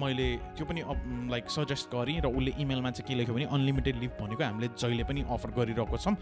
मैले 0.00 0.28
त्यो 0.60 0.68
पनि 0.68 0.84
लाइक 1.32 1.48
सजेस्ट 1.48 1.88
गरेँ 1.88 2.20
र 2.20 2.28
उसले 2.28 2.52
इमेलमा 2.60 2.90
चाहिँ 2.92 3.08
के 3.08 3.14
लेख्यो 3.16 3.34
भने 3.34 3.48
अनलिमिटेड 3.48 3.96
लिभ 3.96 4.12
भनेको 4.20 4.44
हामीले 4.44 4.68
जहिले 4.76 5.04
पनि 5.08 5.20
अफर 5.24 5.50
गरिरहेको 5.56 5.96
छौँ। 5.96 6.14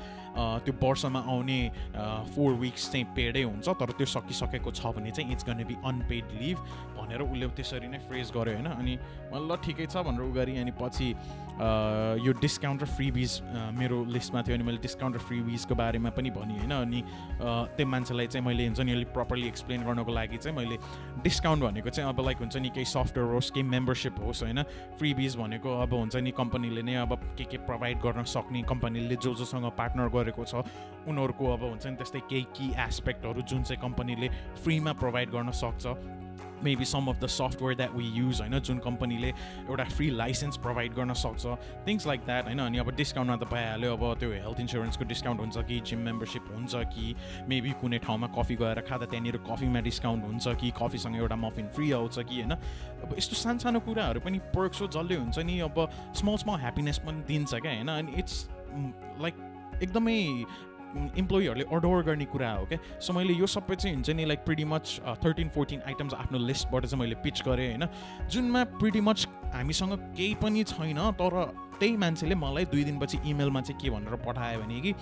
त्यो 0.62 0.72
वर्षमा 0.78 1.20
आउने 1.26 1.58
फोर 2.38 2.52
विक्स 2.62 2.90
चाहिँ 2.92 3.06
पेडै 3.18 3.42
हुन्छ 3.42 3.68
तर 3.74 3.90
त्यो 3.98 4.06
सकिसकेको 4.06 4.70
छ 4.70 4.94
भने 4.94 5.10
चाहिँ 5.10 5.32
it's 5.34 5.44
gonna 5.50 5.66
be 5.66 5.74
unpaid 5.82 6.24
leave 6.38 6.58
भनेर 6.94 7.20
उसले 7.26 7.46
त्यसरी 7.58 7.88
नै 7.90 7.98
फ्रेज 8.06 8.30
गर्यो 8.30 8.54
होइन? 8.54 8.70
अनि 8.78 8.94
ल 9.34 9.50
ठिकै 9.58 9.86
छ 9.90 10.06
भनेर 10.06 10.22
उ 10.22 10.30
गरेँ 10.30 10.62
अनि 10.62 10.72
पछि 10.78 11.08
यो 11.58 12.32
डिस्काउन्ट 12.40 12.82
र 12.82 12.86
फ्रिबिज 12.86 13.30
मेरो 13.74 14.04
लिस्टमा 14.14 14.42
थियो 14.42 14.54
अनि 14.56 14.64
मैले 14.64 14.78
डिस्काउन्ट 14.78 15.16
र 15.16 15.20
फ्रिबिजको 15.20 15.74
बारेमा 15.74 16.10
पनि 16.10 16.30
भनेँ 16.30 16.58
होइन? 16.58 16.72
अनि 16.72 17.00
त्यो 17.76 17.86
मान्छेलाई 17.86 18.26
चाहिँ 18.26 18.46
मैले 18.46 18.66
हुन्छ 18.66 18.80
नि 18.80 18.92
अलिक 18.92 19.12
प्रपरली 19.12 19.46
एक्सप्लेन 19.48 19.82
गर्नको 19.82 20.12
लागि 20.12 20.36
चाहिँ 20.38 20.56
मैले 20.56 20.76
डिस्काउन्ट 21.22 21.64
भनेको 21.64 21.90
चाहिँ 21.90 22.08
अब 22.08 22.20
लाइक 22.24 22.38
हुन्छ 22.38 22.56
नि 22.56 22.68
केही 22.70 22.84
सफ्टवेयर 22.86 23.34
होस् 23.34 23.50
केही 23.50 23.66
मेम्बरसिप 23.68 24.20
होस् 24.22 24.42
होइन? 24.42 24.62
फ्रिबिज 24.98 25.36
भनेको 25.36 25.68
अब 25.82 25.94
हुन्छ 25.94 26.16
नि 26.16 26.30
कम्पनीले 26.38 26.82
नै 26.82 26.94
अब 27.02 27.14
के 27.38 27.44
के 27.44 27.58
प्रोभाइड 27.66 27.98
गर्न 28.06 28.22
सक्ने 28.22 28.62
कम्पनीले 28.62 29.16
जो 29.16 29.34
जोसँग 29.34 29.66
पार्टनर 29.74 30.08
गरेको 30.14 30.44
छ 30.44 30.62
उनीहरूको 31.08 31.52
अब 31.52 31.62
हुन्छ 31.64 31.86
नि 31.86 31.96
त्यस्तै 31.96 32.20
केही 32.30 32.46
कि 32.54 32.66
एस्पेक्टहरू 32.86 33.42
जुन 33.42 33.62
चाहिँ 33.62 33.82
कम्पनीले 33.82 34.28
फ्रीमा 34.62 34.92
प्रोभाइड 35.02 35.30
गर्न 35.30 35.50
सक्छ। 35.50 35.86
Maybe 36.64 36.84
some 36.84 37.06
of 37.06 37.20
the 37.20 37.26
software 37.26 37.76
that 37.76 37.94
we 37.94 38.04
use 38.14 38.40
होइन 38.40 38.58
जुन 38.60 38.78
कम्पनीले 38.78 39.28
एउटा 39.28 39.84
फ्री 39.84 40.10
लाइसेन्स 40.10 40.56
प्रोभाइड 40.58 40.94
गर्न 40.94 41.12
सक्छ 41.14 41.56
थिङ्स 41.88 42.06
लाइक 42.06 42.20
द्याट 42.20 42.44
होइन 42.44 42.58
अनि 42.58 42.78
अब 42.78 42.90
डिस्काउन्टमा 42.96 43.36
त 43.36 43.50
पाइहाल्यो 43.50 43.92
अब 43.96 44.14
त्यो 44.18 44.30
हेल्थ 44.30 44.60
इन्सुरेन्सको 44.60 45.04
डिस्काउन्ट 45.04 45.40
हुन्छ 45.40 45.66
कि 45.68 45.80
जिम 45.80 45.98
मेम्बरसिप 45.98 46.52
हुन्छ 46.54 46.74
कि 46.94 47.14
मेबी 47.48 47.72
कुनै 47.80 47.98
ठाउँमा 47.98 48.26
कफी 48.38 48.56
गएर 48.56 48.80
खाँदा 48.88 49.06
त्यहाँनिर 49.06 49.36
कफीमा 49.50 49.80
डिस्काउन्ट 49.80 50.24
हुन्छ 50.24 50.56
कि 50.60 50.72
कफीसँग 50.76 51.16
एउटा 51.16 51.36
मफिन 51.36 51.68
फ्री 51.76 51.92
आउँछ 51.92 52.18
कि 52.18 52.34
होइन? 52.34 52.52
अब 53.02 53.14
यस्तो 53.18 53.36
सानो 53.36 53.58
सानो 53.58 53.80
कुराहरू 53.80 54.20
पनि 54.20 54.38
पर्क्स 54.54 54.82
जसले 54.90 55.16
हुन्छ 55.16 55.38
नि 55.38 55.58
अब 55.60 55.76
स्मल 56.16 56.36
स्मल 56.36 56.60
ह्याप्पिनेस 56.60 56.98
पनि 57.06 57.22
दिन्छ 57.28 57.54
क्या 57.54 57.72
होइन? 57.72 57.88
अनि 57.88 58.12
इट्स 58.18 58.48
लाइक 59.22 59.34
एकदमै 59.82 60.18
इम्प्लोइहरूले 60.96 61.64
अर्डर 61.72 62.02
गर्ने 62.02 62.24
कुरा 62.24 62.50
हो 62.52 62.64
क्या 62.66 62.78
सो 63.00 63.12
मैले 63.12 63.32
यो 63.32 63.46
सबै 63.46 63.76
चाहिँ 63.76 63.94
हुन्छ 63.94 64.10
नि 64.10 64.24
like 64.24 64.44
pretty 64.44 64.64
much 64.64 65.00
thirteen 65.24 65.48
fourteen 65.48 65.80
items 65.86 66.14
आफ्नो 66.14 66.38
लिस्टबाट 66.38 66.86
चाहिँ 66.86 67.00
मैले 67.00 67.14
पिच 67.22 67.42
गरेँ 67.42 67.68
होइन? 67.68 67.88
जुनमा 68.30 68.64
प्रिटी 68.78 69.00
मच 69.00 69.26
हामीसँग 69.54 69.92
केही 70.16 70.34
पनि 70.42 70.64
छैन 70.64 71.00
तर 71.20 71.34
त्यही 71.80 71.96
मान्छेले 71.96 72.34
मलाई 72.34 72.64
दुई 72.64 72.84
दिनपछि 72.84 73.18
इमेलमा 73.26 73.60
चाहिँ 73.60 73.80
के 73.80 73.90
भनेर 73.90 74.16
पठायो 74.26 74.60
भने 74.60 74.80
कि 74.80 74.92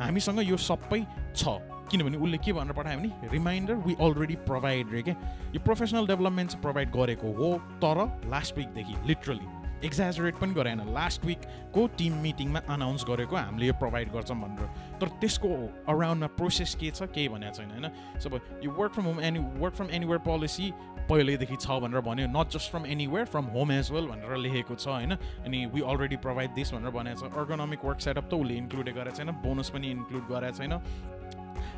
हामीसँग 0.00 0.40
यो 0.48 0.56
सबै 0.56 1.04
छ। 1.36 1.58
किनभने 1.90 2.16
उसले 2.16 2.38
के 2.38 2.52
भनेर 2.52 2.72
पठायो 2.72 2.98
भने 2.98 3.28
रिमाइन्डर 3.32 3.74
वी 3.86 3.94
अलरेडी 4.00 4.34
प्रोभाइड 4.44 4.92
रे 4.92 5.02
क्या 5.02 5.14
यो 5.54 5.60
प्रोफेसनल 5.64 6.06
डेभलपमेन्ट 6.06 6.50
चाहिँ 6.50 6.62
प्रोभाइड 6.62 6.90
गरेको 6.92 7.32
हो 7.32 7.52
तर 7.84 8.04
लास्ट 8.30 8.56
विकदेखि 8.56 8.94
लिटरली 9.08 9.46
एक्जाजरेट 9.84 10.34
पनि 10.38 10.54
गराएन 10.54 10.80
लास्ट 10.94 11.24
विकको 11.24 11.86
टिम 11.98 12.12
मिटिङमा 12.22 12.60
अनाउन्स 12.68 13.04
गरेको 13.04 13.36
हामीले 13.36 13.66
यो 13.66 13.74
प्रोभाइड 13.78 14.12
गर्छौँ 14.12 14.36
भनेर। 14.36 14.98
तर 15.00 15.08
त्यसको 15.20 15.48
अराउन्डमा 15.88 16.26
प्रोसेस 16.34 16.74
के 16.74 16.90
छ 16.90 17.02
केही 17.08 17.28
भनेको 17.28 17.54
छैन 17.54 17.70
होइन? 17.70 17.86
सो 18.18 18.28
यो 18.64 18.70
work 18.70 18.92
from 18.92 19.04
home 19.06 19.20
any 19.20 19.38
work 19.62 19.74
from 19.74 19.90
anywhere 19.90 20.18
policy 20.26 20.72
पहिल्यैदेखि 21.08 21.56
छ 21.56 21.78
भनेर 21.80 22.00
भन्यो। 22.04 22.26
Not 22.28 22.48
just 22.52 22.70
from 22.70 22.86
anywhere 22.86 23.24
from 23.26 23.44
home 23.54 23.72
as 23.72 23.90
well 23.92 24.06
भनेर 24.06 24.36
लेखेको 24.36 24.74
छ 24.74 24.88
होइन? 24.88 25.12
अनि 25.46 25.66
वी 25.72 25.80
अलरेडी 25.80 26.16
प्रोभाइड 26.20 26.50
दिस 26.54 26.72
भनेर 26.74 26.90
भनेको 26.90 27.28
छ। 27.28 27.32
अर्गोनोमिक 27.32 27.84
वर्क 27.84 28.00
सेटअप 28.00 28.28
त 28.28 28.34
उसले 28.34 28.54
इन्क्लुड 28.54 28.88
गरेको 28.92 29.16
छैन 29.16 29.30
बोनस 29.40 29.70
पनि 29.70 29.90
इन्क्लुड 29.90 30.24
गरेको 30.28 30.58
छैन। 30.58 30.74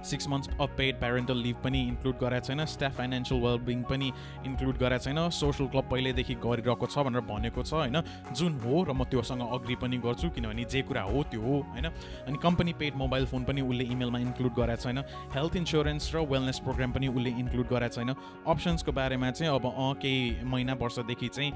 Six 0.04 0.28
months 0.28 0.48
of 0.60 0.76
paid 0.78 1.00
parental 1.00 1.36
leave 1.36 1.56
पनि 1.64 1.80
इन्क्लुड 1.88 2.18
गराएको 2.20 2.46
छैन 2.46 2.64
स्टाफ 2.66 2.96
फाइनेन्सियल 2.96 3.40
वेलबिङ 3.42 3.82
पनि 3.82 4.12
इन्क्लुड 4.46 4.78
गराएको 4.78 5.04
छैन 5.04 5.28
सोसियल 5.30 5.68
क्लब 5.68 5.88
पहिल्यैदेखि 5.90 6.34
गरिरहेको 6.44 6.86
छ 6.86 6.98
भनेर 6.98 7.20
भनेको 7.30 7.62
छ 7.62 7.72
होइन? 7.74 8.02
जुन 8.32 8.52
हो 8.60 8.82
र 8.84 8.92
म 8.92 9.04
त्योसँग 9.04 9.42
अग्री 9.42 9.74
पनि 9.76 9.98
गर्छु 9.98 10.30
किनभने 10.30 10.64
जे 10.64 10.82
कुरा 10.82 11.02
हो 11.02 11.22
त्यो 11.30 11.40
हो 11.40 11.54
होइन? 11.70 11.86
अनि 12.26 12.38
कम्पनी 12.42 12.72
पेड 12.80 12.96
मोबाइल 12.96 13.26
फोन 13.26 13.44
पनि 13.44 13.60
उसले 13.60 13.84
इमेलमा 13.92 14.18
इन्क्लुड 14.18 14.54
गराएको 14.54 14.82
छैन 14.82 14.98
हेल्थ 15.36 15.56
इन्सुरेन्स 15.56 16.14
र 16.14 16.24
वेलनेस 16.24 16.58
प्रोग्राम 16.64 16.92
पनि 16.92 17.08
उसले 17.08 17.30
इन्क्लुड 17.42 17.68
गराएको 17.68 17.94
छैन। 17.94 18.14
अप्सन्सको 18.46 18.92
बारेमा 18.92 19.30
चाहिँ 19.30 19.52
अब 19.52 19.66
अँ 19.66 19.92
केही 20.00 20.44
महिना 20.44 20.74
वर्षदेखि 20.80 21.28
चाहिँ 21.28 21.52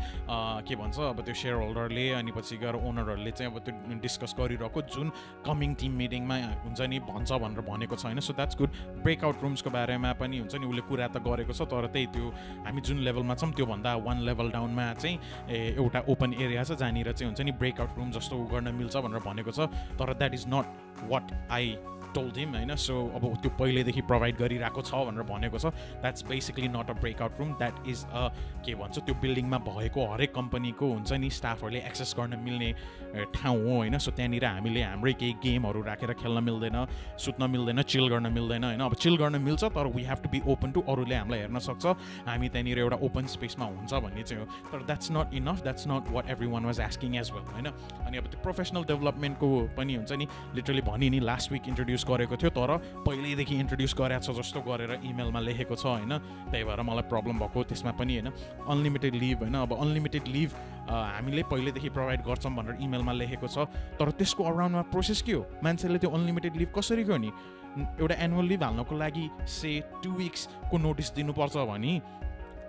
के 0.69 0.77
भन्छ 0.77 0.99
अब 1.01 1.21
त्यो 1.25 1.35
सेयर 1.35 1.55
होल्डरले 1.55 2.07
अनि 2.21 2.33
पछि 2.37 2.57
गएर 2.59 2.77
ओनरहरूले 2.77 3.31
चाहिँ 3.31 3.53
अब 3.53 3.59
त्यो 3.65 3.99
डिस्कस 4.03 4.35
गरिरहेको 4.39 4.83
जुन 4.95 5.11
कमिङ 5.47 5.75
टिम 5.81 5.93
मिटिङमा 6.03 6.37
हुन्छ 6.65 6.81
नि 6.81 6.99
भन्छ 7.09 7.33
भनेर 7.33 7.61
भनेको 7.65 7.97
छ 7.97 8.05
होइन? 8.07 8.21
सो 8.21 8.33
द्याट्स 8.35 8.59
गुड 8.59 8.71
ब्रेकआउट 9.03 9.43
रुम्सको 9.43 9.71
बारेमा 9.71 10.13
पनि 10.21 10.39
हुन्छ 10.39 10.55
नि 10.57 10.67
उसले 10.67 10.83
कुरा 10.89 11.09
त 11.09 11.23
गरेको 11.23 11.53
छ 11.53 11.63
तर 11.67 11.87
त्यही 11.89 12.07
त्यो 12.15 12.27
हामी 12.67 12.81
जुन 12.81 12.99
लेभलमा 13.07 13.35
छौँ 13.35 13.53
त्योभन्दा 13.53 13.95
वान 14.07 14.19
लेभल 14.27 14.51
डाउनमा 14.51 14.93
चाहिँ 14.95 15.17
एउटा 15.79 16.01
ओपन 16.09 16.35
एरिया 16.35 16.65
छ 16.65 16.79
जहाँनिर 16.81 17.13
चाहिँ 17.13 17.29
हुन्छ 17.31 17.41
नि 17.41 17.53
ब्रेकआउट 17.59 17.99
रुम 17.99 18.11
जस्तो 18.13 18.37
गर्न 18.53 18.75
मिल्छ 18.75 18.97
भनेर 18.99 19.23
भनेको 19.27 19.51
छ 19.51 19.69
तर 19.99 20.15
that 20.15 20.35
is 20.35 20.45
not 20.49 20.67
what 21.11 21.33
I 21.51 21.77
told 22.15 22.37
him 22.39 22.55
होइन? 22.55 22.75
सो 22.77 22.95
अब 23.15 23.23
त्यो 23.43 23.51
पहिल्यैदेखि 23.59 24.03
प्रोभाइड 24.11 24.37
गरिरहेको 24.39 24.83
छ 24.83 24.95
भनेर 25.09 25.23
भनेको 25.29 25.59
छ। 25.59 25.67
That's 26.01 26.25
basically 26.25 26.69
not 26.69 26.91
a 26.91 26.95
breakout 27.01 27.41
room 27.41 27.53
that 27.61 27.89
is 27.89 28.05
a 28.05 28.29
के 28.65 28.75
भन्छ 28.75 28.99
त्यो 28.99 29.15
बिल्डिङमा 29.23 29.59
भएको 29.69 30.07
हरेक 30.13 30.35
कम्पनीको 30.35 30.93
हुन्छ 30.93 31.13
नि 31.13 31.31
स्टाफहरूले 31.31 31.81
एक्सेस 31.87 32.15
गर्न 32.19 32.39
मिल्ने 32.41 32.73
ठाउँ 33.35 33.59
हो 33.63 33.75
होइन? 33.77 33.99
सो 33.99 34.11
त्यहाँनिर 34.11 34.45
हामीले 34.45 34.83
हाम्रै 34.83 35.13
केही 35.15 35.33
गेमहरू 35.43 35.83
राखेर 35.83 36.13
खेल्न 36.23 36.43
मिल्दैन 36.45 36.79
सुत्न 37.19 37.51
मिल्दैन 37.51 37.83
चिल 37.85 38.09
गर्न 38.09 38.33
मिल्दैन 38.33 38.65
होइन? 38.65 38.81
अब 38.81 38.95
चिल 38.95 39.17
गर्न 39.17 39.41
मिल्छ 39.43 39.65
तर 39.75 39.87
we 39.95 40.03
have 40.05 40.19
to 40.23 40.29
be 40.31 40.41
open 40.53 40.73
to 40.73 40.81
अरूले 40.89 41.15
हामीलाई 41.15 41.41
हेर्न 41.41 41.59
सक्छ। 41.59 41.87
हामी 42.27 42.49
त्यहाँनिर 42.49 42.79
एउटा 42.79 42.97
ओपन 43.03 43.27
स्पेसमा 43.35 43.67
हुन्छ 43.67 43.93
भन्ने 43.95 44.23
चाहिँ 44.23 44.43
हो। 44.43 44.47
तर 44.73 44.83
that's 44.85 45.11
not 45.13 45.35
enough 45.35 45.63
that's 45.63 45.87
not 45.89 46.11
what 46.11 46.31
everyone 46.47 46.65
was 46.65 46.81
asking 46.81 47.17
as 47.17 47.31
well 47.35 47.47
होइन? 47.55 47.67
अनि 48.07 48.17
अब 48.19 48.27
त्यो 48.27 48.43
प्रोफेसनल 48.43 48.85
डेभलपमेन्टको 48.85 49.49
पनि 49.77 49.95
हुन्छ 49.95 50.13
नि 50.13 50.27
लिटरली 50.55 50.83
भनि 50.83 51.11
नि 51.11 51.21
लास्ट 51.21 51.53
विक 51.53 51.69
इन्ट्रोड्युस 51.69 52.04
गरेको 52.09 52.37
थियो 52.37 52.51
तर 52.51 52.71
पहिल्यैदेखि 53.07 53.55
इन्ट्रोड्युस 53.55 53.95
गरेको 53.99 54.25
छ 54.25 54.37
जस्तो 54.39 54.61
गरेर 54.69 54.93
इमेलमा 55.05 55.41
लेखेको 55.41 55.75
छ 55.77 55.85
होइन? 55.87 56.13
त्यही 56.51 56.65
भएर 56.65 56.81
मलाई 56.83 57.07
प्रब्लम 57.09 57.39
भएको 57.43 57.63
त्यसमा 57.71 57.93
पनि 57.99 58.13
होइन? 58.17 58.29
अनलिमिटेड 58.69 59.15
लिभ 59.15 59.39
होइन? 59.43 59.57
अब 59.65 59.73
अनलिमिटेड 59.75 60.25
लिभ 60.29 60.51
हामीले 60.91 61.43
पहिल्यैदेखि 61.51 61.89
प्रोभाइड 61.91 62.21
गर्छौँ 62.25 62.53
भनेर 62.55 62.77
इमेलमा 62.81 63.13
लेखेको 63.13 63.49
छ 63.49 63.69
तर 63.99 64.11
त्यसको 64.21 64.43
अराउन्डमा 64.45 64.83
प्रोसेस 64.93 65.23
के 65.23 65.33
हो? 65.33 65.43
मान्छेले 65.65 65.99
त्यो 65.99 66.11
अनलिमिटेड 66.11 66.57
लिभ 66.57 66.73
कसरी 66.77 67.05
गर्ने 67.05 67.31
एउटा 67.75 68.15
एनुअल 68.25 68.47
लिभ 68.47 68.63
हाल्नको 68.63 68.95
लागि 68.95 69.27
से 69.51 69.71
टु 70.03 70.11
विक्सको 70.15 70.79
नोटिस 70.79 71.09
दिनुपर्छ 71.15 71.57
भने 71.71 71.93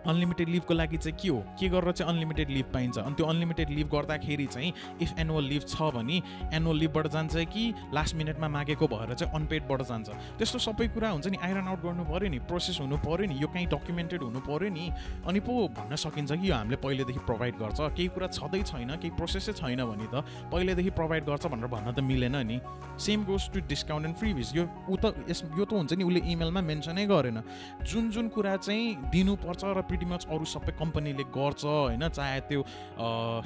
अनलिमिटेड 0.07 0.49
लिभको 0.49 0.73
लागि 0.73 0.97
चाहिँ 0.97 1.17
के 1.21 1.29
हो? 1.29 1.39
के 1.59 1.69
गरेर 1.69 1.91
चाहिँ 1.91 2.13
अनलिमिटेड 2.13 2.49
लिभ 2.49 2.65
पाइन्छ? 2.73 2.97
अनि 2.97 3.15
त्यो 3.15 3.25
अनलिमिटेड 3.25 3.69
लिभ 3.69 3.87
गर्दाखेरि 3.91 4.45
चाहिँ 4.45 4.73
इफ 5.01 5.19
एनुअल 5.19 5.43
लिभ 5.43 5.63
छ 5.67 5.81
भने 5.95 6.21
एनुअल 6.53 6.77
लिभबाट 6.77 7.07
जान्छ 7.07 7.35
कि 7.53 7.63
लास्ट 7.93 8.15
मिनटमा 8.15 8.47
मागेको 8.47 8.87
भएर 8.87 9.13
चाहिँ 9.13 9.33
अनपेडबाट 9.35 9.81
जान्छ? 9.81 10.09
त्यस्तो 10.37 10.59
सबै 10.59 10.87
कुरा 10.93 11.09
हुन्छ 11.09 11.27
नि। 11.27 11.37
आइरन 11.37 11.67
आउट 11.67 11.81
गर्नु 11.83 12.03
पऱ्यो 12.05 12.29
नि 12.29 12.39
प्रोसेस 12.49 12.79
हुनु 12.81 12.97
पऱ्यो 13.05 13.25
नि 13.27 13.35
यो 13.41 13.47
कहीँ 13.47 13.67
डकुमेन्टेड 13.67 14.21
हुनु 14.23 14.39
पऱ्यो 14.39 14.69
नि। 14.69 14.85
अनि 15.27 15.39
पो 15.39 15.53
भन्न 15.77 15.95
सकिन्छ 15.95 16.31
कि 16.31 16.49
यो 16.49 16.55
हामीले 16.55 16.77
पहिलेदेखि 16.77 17.21
प्रोभाइड 17.25 17.55
गर्छ। 17.59 17.79
केही 17.95 18.07
कुरा 18.13 18.27
छँदै 18.27 18.61
छैन 18.63 18.91
केही 19.01 19.13
प्रोसेसै 19.15 19.53
छैन 19.53 19.83
भने 19.85 20.07
त 20.13 20.23
पहिलेदेखि 20.51 20.91
प्रोभाइड 20.95 21.23
गर्छ 21.25 21.45
भनेर 21.47 21.67
भन्न 21.67 21.93
त 21.93 21.99
मिलेन 21.99 22.35
नि। 22.47 22.59
Same 22.99 23.23
goes 23.25 23.49
to 23.53 23.59
discount 23.67 24.05
and 24.05 24.15
free 24.15 24.29
यो 24.55 24.63
ऊ 24.89 24.95
त 24.95 25.13
यस 25.29 25.43
यो 25.57 25.65
त 25.65 25.73
हुन्छ 25.73 25.93
नि 25.93 26.03
उसले 26.03 26.21
इमेलमा 26.31 26.61
मेन्सनै 26.61 27.05
गरेन। 27.05 27.41
जुन 27.83 28.09
जुन 28.11 28.27
कुरा 28.29 28.55
चाहिँ 28.57 29.11
दिनुपर्छ 29.11 29.63
र 29.65 29.81
प्रिटी 29.95 30.11
मच 30.11 30.27
अरू 30.27 30.45
सबै 30.45 30.75
कम्पनीले 30.75 31.23
गर्छ 31.31 31.63
होइन? 31.65 32.07
चाहे 32.11 32.39
त्यो 32.51 32.63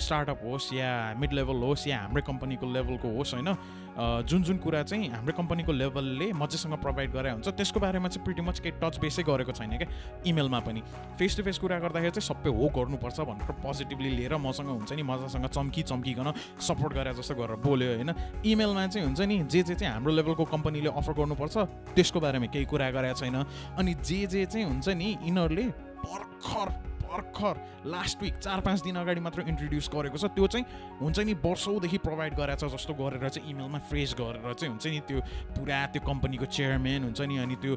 स्टार्टअप 0.02 0.42
होस् 0.42 0.74
या 0.74 0.90
मिड 1.22 1.34
लेभल 1.34 1.62
होस् 1.62 1.88
या 1.88 1.98
हाम्रै 2.02 2.24
कम्पनीको 2.26 2.66
लेभलको 2.66 3.08
होस् 3.18 3.34
होइन? 3.38 3.54
जुन 4.00 4.44
जुन 4.44 4.58
कुरा 4.64 4.82
चाहिँ 4.84 5.08
हाम्रो 5.12 5.34
कम्पनीको 5.36 5.72
लेभलले 5.72 6.32
मजासँग 6.34 6.74
प्रोभाइड 6.80 7.12
गरे 7.12 7.32
हुन्छ 7.32 7.48
त्यसको 7.52 7.80
बारेमा 7.80 8.08
चाहिँ 8.08 8.24
प्रिटी 8.26 8.42
मच 8.42 8.60
केही 8.64 8.80
टच 8.80 8.98
बेसै 8.98 9.24
गरेको 9.28 9.52
छैन 9.52 9.76
क्या 9.78 9.88
इमेलमा 10.24 10.60
पनि। 10.64 10.82
फेस 11.20 11.36
टु 11.38 11.44
फेस 11.44 11.58
कुरा 11.60 11.80
गर्दाखेरि 11.84 12.12
चाहिँ 12.16 12.28
सबै 12.28 12.50
हो 12.50 12.68
गर्नुपर्छ 12.72 13.20
भनेर 13.28 13.52
पोजिटिभली 13.60 14.10
लिएर 14.16 14.36
मसँग 14.40 14.70
हुन्छ 14.72 14.94
नि 14.96 15.04
मजासँग 15.04 15.46
चम्की 15.52 15.84
चम्किकन 15.92 16.32
सपोर्ट 16.64 16.94
गरे 16.96 17.14
जस्तो 17.20 17.36
गरेर 17.36 17.60
बोल्यो 17.60 17.90
होइन? 18.00 18.12
इमेलमा 18.48 18.88
चाहिँ 18.88 19.06
हुन्छ 19.06 19.20
नि 19.28 19.38
जे 19.52 19.64
जे 19.68 19.76
चाहिँ 19.76 19.94
हाम्रो 19.94 20.16
लेभलको 20.16 20.46
कम्पनीले 20.48 20.90
अफर 20.96 21.14
गर्नुपर्छ 21.20 21.58
त्यसको 21.92 22.20
बारेमा 22.24 22.48
केही 22.56 22.66
कुरा 22.72 22.90
गरेको 22.96 23.20
छैन। 23.20 23.36
अनि 23.76 23.94
जे 24.00 24.26
जे 24.32 24.46
चाहिँ 24.48 24.66
हुन्छ 24.66 24.88
नि 24.96 25.10
यिनीहरूले 25.28 25.66
भर्खर 26.06 26.70
भर्खर। 27.10 27.56
लास्ट 27.90 28.22
विक 28.22 28.38
चार 28.38 28.60
पाँच 28.62 28.82
दिन 28.84 28.96
अगाडि 28.96 29.20
मात्र 29.20 29.42
इन्ट्रोड्युस 29.50 29.90
गरेको 29.90 30.18
छ। 30.18 30.30
त्यो 30.30 30.48
चाहिँ 30.48 30.66
हुन्छ 31.02 31.20
नि 31.26 31.34
वर्षौँदेखि 31.42 31.98
प्रोभाइड 32.06 32.34
गरेछ 32.38 32.64
जस्तो 32.70 32.94
गरेर 32.94 33.30
चाहिँ 33.30 33.50
इमेलमा 33.50 33.80
फ्रेस 33.90 34.14
गरेर 34.14 34.54
चाहिँ 34.54 34.70
हुन्छ 34.70 34.86
नि 34.86 35.00
त्यो 35.10 35.20
पुरा 35.58 35.80
त्यो 35.90 36.02
कम्पनीको 36.06 36.46
चेयरम्यान 36.46 37.02
हुन्छ 37.04 37.22
नि 37.26 37.38
अनि 37.42 37.56
त्यो 37.66 37.74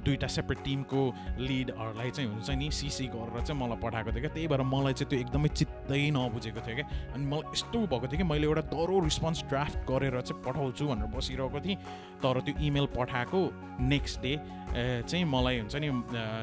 दुईवटा 0.00 0.28
सेपरेट 0.32 0.58
टिमको 0.64 1.02
लिडहरूलाई 1.44 2.10
चाहिँ 2.10 2.30
हुन्छ 2.30 2.50
नि 2.56 2.70
सिसी 2.72 3.06
गरेर 3.12 3.36
चाहिँ 3.44 3.60
मलाई 3.60 3.78
पठाएको 3.84 4.10
थियो 4.16 4.22
क्या। 4.24 4.32
त्यही 4.32 4.48
भएर 4.48 4.62
मलाई 4.64 4.92
चाहिँ 4.96 5.08
त्यो 5.12 5.18
एकदमै 5.28 5.48
चित्तै 5.52 5.79
नबुझेको 5.90 6.60
थियो 6.66 6.76
क्या 6.76 6.86
अनि 7.14 7.24
मलाई 7.26 7.52
यस्तो 7.52 7.78
भएको 7.90 8.06
थियो 8.06 8.18
कि 8.18 8.26
मैले 8.30 8.46
एउटा 8.46 8.62
दरो 8.70 8.96
रिस्पोन्स 9.04 9.44
ड्राफ्ट 9.50 9.78
गरेर 9.90 10.20
चाहिँ 10.20 10.42
पठाउँछु 10.44 10.84
भनेर 10.86 11.08
बसिरहेको 11.10 11.60
थिएँ। 11.60 11.76
तर 12.22 12.40
त्यो 12.46 12.54
इमेल 12.62 12.86
पठाएको 12.94 13.40
नेक्स्ट 13.90 14.20
डे 14.22 14.32
चाहिँ 15.08 15.24
मलाई 15.24 15.58
हुन्छ 15.58 15.76
नि 15.76 15.88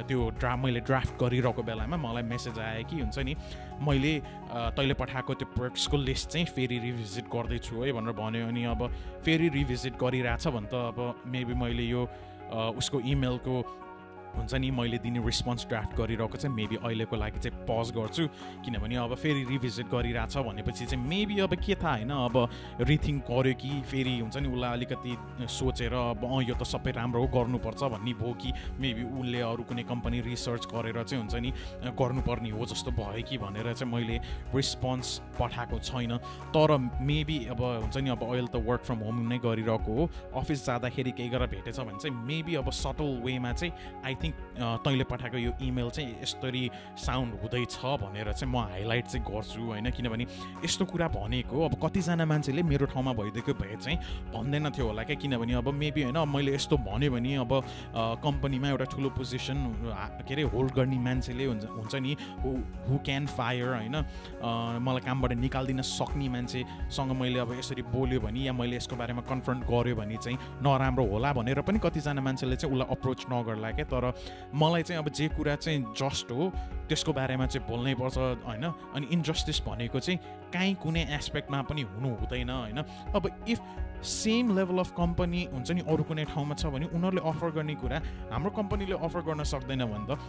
त्यो 0.08 0.20
ड्राफ्ट 0.40 0.64
मैले 0.64 0.80
ड्राफ्ट 0.84 1.14
गरिरहेको 1.24 1.64
बेलामा 1.64 1.98
मलाई 1.98 2.24
मेसेज 2.28 2.60
आयो 2.60 2.84
कि 2.90 2.96
हुन्छ 3.00 3.18
नि 3.20 3.36
मैले 3.88 4.14
तैँले 4.76 4.94
पठाएको 5.00 5.34
त्यो 5.34 5.48
प्रोडक्ट्सको 5.56 5.98
लिस्ट 5.98 6.30
चाहिँ 6.30 6.46
फेरि 6.52 6.78
रिभिजिट 6.84 7.26
गर्दैछु 7.30 7.76
है 7.84 7.92
भनेर 7.94 8.14
भन्यो। 8.18 8.48
अनि 8.48 8.64
अब 8.74 8.82
फेरि 9.26 9.50
रिभिजिट 9.56 9.94
गरिरहेछ 10.02 10.48
भने 10.48 10.68
त 10.68 10.74
अब 10.92 11.24
मेबी 11.26 11.54
मैले 11.54 11.84
यो 11.84 12.04
उसको 12.78 13.00
इमेलको 13.00 13.56
हुन्छ 14.38 14.54
नि 14.56 14.72
मैले 14.72 14.98
दिने 14.98 15.20
रिस्पोन्स 15.26 15.68
ड्राफ्ट 15.68 15.98
गरिरहेको 15.98 16.38
चाहिँ 16.38 16.56
मेबी 16.56 16.76
अहिलेको 16.78 17.16
लागि 17.16 17.40
चाहिँ 17.40 17.66
पज 17.66 17.92
गर्छु। 17.98 18.28
किनभने 18.66 18.96
अब 18.96 19.16
फेरि 19.16 19.44
रिभिजिट 19.50 19.88
गरिरहेछ 19.90 20.38
भनेपछि 20.40 20.86
चाहिँ 20.86 21.04
मेबी 21.08 21.40
अब 21.40 21.54
के 21.58 21.76
थाहा 21.76 21.96
होइन 21.98 22.12
अब 22.12 22.36
रिथिङ 22.82 23.20
गर्यो 23.30 23.54
कि 23.58 23.70
फेरि 23.92 24.14
हुन्छ 24.20 24.38
नि 24.38 24.48
उसलाई 24.48 24.72
अलिकति 24.78 25.14
सोचेर 25.50 25.94
अब 25.94 26.26
अँ 26.26 26.44
यो 26.44 26.56
त 26.56 26.64
सबै 26.64 26.92
राम्रो 26.92 27.22
हो 27.22 27.28
गर्नुपर्छ 27.28 27.84
भन्ने 27.94 28.14
भयो 28.14 28.34
कि 28.42 28.54
मेबी 28.80 29.04
उसले 29.18 29.42
अरू 29.42 29.64
कुनै 29.64 29.84
कम्पनी 29.84 30.20
रिसर्च 30.22 30.66
गरेर 30.74 31.04
चाहिँ 31.04 31.22
हुन्छ 31.24 31.36
नि 31.36 31.52
गर्नुपर्ने 31.98 32.50
हो 32.50 32.66
जस्तो 32.66 32.92
भयो 32.94 33.24
कि 33.24 33.38
भनेर 33.38 33.74
चाहिँ 33.74 33.92
मैले 33.94 34.18
रिस्पोन्स 34.56 35.08
पठाएको 35.40 35.80
छैन। 35.80 36.18
तर 36.54 36.78
मेबी 37.02 37.38
अब 37.52 37.62
हुन्छ 37.64 37.98
नि 37.98 38.10
अब 38.10 38.24
अहिले 38.24 38.48
त 38.48 38.56
वर्क 38.68 38.82
फ्रम 38.84 39.00
होम 39.06 39.16
नै 39.28 39.38
गरिरहेको 39.40 39.92
हो। 39.92 40.10
अफिस 40.36 40.66
जाँदाखेरि 40.66 41.12
केही 41.12 41.30
गरेर 41.30 41.48
भेटेछ 41.48 41.80
भने 41.80 42.00
चाहिँ 42.00 42.16
मेबी 42.28 42.56
अब 42.56 42.70
सटल 42.72 43.22
वेमा 43.24 43.52
चाहिँ 43.54 43.74
आई 44.06 44.16
थिङ्क 44.24 44.27
थिङ्क 44.28 44.84
तैँले 44.84 45.04
पठाएको 45.08 45.38
यो 45.38 45.52
इमेल 45.62 45.90
चाहिँ 45.90 46.22
यसरी 46.22 46.70
साउन्ड 46.98 47.34
हुँदैछ 47.42 47.78
भनेर 48.04 48.32
चाहिँ 48.34 48.54
म 48.54 48.58
हाइलाइट 48.58 49.06
चाहिँ 49.08 49.26
गर्छु 49.26 49.62
होइन? 49.62 49.90
किनभने 49.92 50.26
यस्तो 50.66 50.86
कुरा 50.86 51.08
भनेको 51.16 51.66
अब 51.66 51.74
कतिजना 51.84 52.26
मान्छेले 52.26 52.64
मेरो 52.64 52.86
ठाउँमा 52.92 53.14
भइदिएको 53.14 53.54
भए 53.54 53.76
चाहिँ 53.78 53.98
भन्दैन 54.34 54.70
थियो 54.76 54.88
होला 54.88 55.04
क्या? 55.04 55.16
किनभने 55.16 55.54
अब 55.62 55.68
मेबी 55.74 56.04
होइन 56.04 56.18
मैले 56.28 56.56
यस्तो 56.56 56.78
भन्यो 56.78 57.12
भने 57.12 57.36
अब 57.46 57.52
कम्पनीमा 58.24 58.68
एउटा 58.70 58.86
ठुलो 58.92 59.10
पोजिसन 59.18 59.58
के 60.28 60.34
अरे 60.34 60.44
होल्ड 60.54 60.72
गर्ने 60.74 60.98
मान्छेले 61.00 61.46
हुन्छ 61.46 61.66
हुन्छ 61.66 61.96
नि 61.96 62.16
हु 62.44 62.98
क्यान 63.06 63.26
फायर 63.38 63.70
होइन? 63.78 63.96
मलाई 64.82 65.02
कामबाट 65.06 65.32
निकालिदिन 65.38 65.82
सक्ने 65.82 66.28
मान्छेसँग 66.30 67.12
मैले 67.22 67.40
अब 67.40 67.54
यसरी 67.60 67.82
बोल्यो 67.94 68.20
भने 68.22 68.42
या 68.50 68.54
मैले 68.54 68.76
यसको 68.78 68.96
बारेमा 68.96 69.22
कन्फ्रन्ट 69.30 69.64
गऱ्यो 69.70 69.96
भने 69.96 70.18
चाहिँ 70.18 70.38
नराम्रो 70.66 71.06
होला 71.06 71.34
भनेर 71.34 71.62
पनि 71.62 71.80
कतिजना 71.80 72.22
मान्छेले 72.22 72.56
चाहिँ 72.58 72.74
उसलाई 72.74 72.96
अप्रोच 72.96 73.26
नगर्ला 73.32 73.72
क्या? 73.72 73.86
तर 73.86 74.12
मलाई 74.54 74.84
चाहिँ 74.84 75.02
अब 75.04 75.10
जे 75.10 75.28
कुरा 75.38 75.56
चाहिँ 75.56 75.84
जस्ट 75.94 76.32
हो 76.32 76.52
त्यसको 76.88 77.14
बारेमा 77.14 77.46
चाहिँ 77.46 77.68
बोल्नै 77.68 77.94
पर्छ 77.96 78.18
होइन? 78.18 78.66
अनि 78.96 79.06
इन्जस्टिस 79.12 79.62
भनेको 79.68 80.00
चाहिँ 80.00 80.20
काहीँ 80.54 80.76
कुनै 80.84 81.04
एस्पेक्टमा 81.16 81.62
पनि 81.68 81.82
हुनु 81.82 82.10
हुँदैन 82.16 82.50
होइन? 82.50 82.80
अब 83.16 83.24
if 83.48 83.60
same 84.04 84.56
level 84.56 84.78
of 84.80 84.92
company 84.98 85.44
हुन्छ 85.54 85.72
नि 85.72 85.82
अरू 85.88 86.04
कुनै 86.04 86.26
ठाउँमा 86.32 86.56
छ 86.56 86.72
भने 86.72 86.86
उनीहरूले 86.96 87.22
अफर 87.28 87.50
गर्ने 87.52 87.76
कुरा 87.76 87.98
हाम्रो 88.32 88.52
कम्पनीले 88.56 88.96
अफर 88.96 89.22
गर्न 89.28 89.44
सक्दैन 89.44 89.86
भने 89.86 90.06
त। 90.08 90.20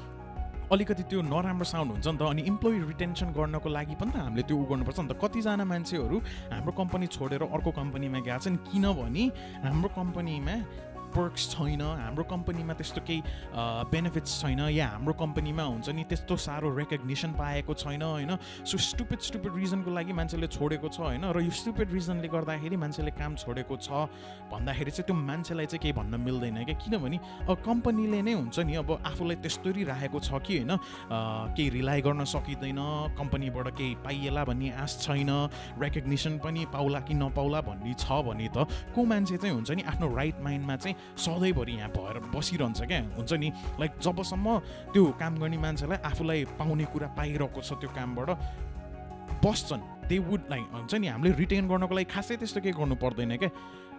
अलिकति 0.69 1.03
त्यो 1.09 1.21
नराम्रो 1.23 1.65
साउन्ड 1.65 1.93
हुन्छ 1.93 2.07
नि 2.09 2.19
त 2.19 2.23
अनि 2.29 2.43
इम्प्लोइ 2.45 2.79
रिटेन्सन 2.93 3.33
गर्नको 3.33 3.69
लागि 3.69 3.95
पनि 4.01 4.11
त 4.13 4.17
हामीले 4.21 4.43
त्यो 4.43 4.57
उ 4.57 4.65
गर्नुपर्छ 4.69 5.01
नि 5.01 5.09
त। 5.09 5.17
कतिजना 5.17 5.65
मान्छेहरू 5.65 6.17
हाम्रो 6.53 6.73
कम्पनी 6.81 7.07
छोडेर 7.09 7.43
अर्को 7.49 7.71
कम्पनीमा 7.73 8.19
गएको 8.21 8.41
छन् 8.45 8.57
किनभने 8.69 9.25
हाम्रो 9.65 9.89
कम्पनीमा 9.97 10.55
पर्क्स 11.17 11.43
छैन 11.53 11.83
हाम्रो 11.83 12.25
कम्पनीमा 12.25 12.75
त्यस्तो 12.79 13.01
केही 13.09 13.23
बेनिफिट्स 13.93 14.41
छैन 14.41 14.61
या 14.73 14.87
हाम्रो 14.95 15.15
कम्पनीमा 15.23 15.63
हुन्छ 15.63 15.89
नि 15.97 16.05
त्यस्तो 16.09 16.37
साह्रो 16.37 16.69
रेकग्नेसन 16.77 17.33
पाएको 17.39 17.75
छैन 17.75 18.03
होइन? 18.03 18.33
सो 18.65 18.79
स्टुपिड 18.79 19.21
स्टुपिड 19.29 19.53
रिजनको 19.57 19.91
लागि 19.91 20.13
मान्छेले 20.13 20.47
छोडेको 20.49 20.89
छ 20.89 21.01
होइन? 21.01 21.25
र 21.33 21.41
यो 21.43 21.51
स्टुपिड 21.51 21.93
रिजनले 21.93 22.29
गर्दाखेरि 22.29 22.77
मान्छेले 22.77 23.11
काम 23.17 23.35
छोडेको 23.37 23.77
छ 23.77 23.89
भन्दाखेरि 24.53 24.91
चाहिँ 24.91 25.07
त्यो 25.07 25.17
मान्छेलाई 25.17 25.67
चाहिँ 25.67 25.83
केही 25.83 25.93
भन्न 25.99 26.21
मिल्दैन 26.21 26.65
क्या? 26.65 26.77
किनभने 26.79 27.19
कम्पनीले 27.49 28.21
नै 28.23 28.33
हुन्छ 28.33 28.59
नि 28.69 28.75
अब 28.83 28.91
आफूलाई 29.05 29.37
त्यस्तरी 29.45 29.83
राखेको 29.85 30.19
छ 30.21 30.31
कि 30.45 30.57
होइन? 30.59 30.73
केही 31.57 31.69
रिलाइ 31.71 32.01
गर्न 32.07 32.25
सकिँदैन 32.25 32.81
कम्पनीबाट 33.19 33.67
केही 33.79 33.95
पाइएला 34.05 34.45
भन्ने 34.45 34.71
आश 34.83 34.99
छैन 35.03 35.31
रेकग्नेसन 35.83 36.39
पनि 36.45 36.65
पाउला 36.73 37.01
कि 37.07 37.15
नपाउला 37.15 37.61
भन्ने 37.69 37.95
छ 37.95 38.23
भने 38.27 38.49
त 38.55 38.67
को 38.95 39.05
मान्छे 39.05 39.37
चाहिँ 39.37 39.55
हुन्छ 39.55 39.71
नि 39.71 39.83
आफ्नो 39.89 40.07
राइट 40.17 40.37
माइन्डमा 40.43 40.77
चाहिँ 40.77 40.97
सधैँभरि 41.17 41.73
यहाँ 41.73 41.91
भएर 41.91 42.17
बसिरहन्छ 42.35 42.81
क्या। 42.83 43.01
हुन्छ 43.17 43.33
नि? 43.33 43.49
लाइक 43.81 43.93
जबसम्म 44.03 44.47
त्यो 44.93 45.05
काम 45.21 45.35
गर्ने 45.39 45.59
मान्छेलाई 45.59 45.99
आफूलाई 46.05 46.45
पाउने 46.59 46.85
कुरा 46.93 47.09
पाइरहेको 47.19 47.61
छ 47.61 47.73
त्यो 47.81 47.91
कामबाट 47.95 48.31
बस्छन्। 49.45 49.83
दे 50.09 50.19
वुड 50.19 50.43
लाइक 50.51 50.67
हुन्छ 50.75 50.95
नि? 50.95 51.07
हामीले 51.09 51.35
रिटेन 51.37 51.69
गर्नको 51.69 51.95
लागि 51.95 52.09
खासै 52.11 52.37
त्यस्तो 52.37 52.61
केही 52.61 52.75
गर्नु 52.79 52.97
पर्दैन 52.97 53.37
क्या। 53.37 53.51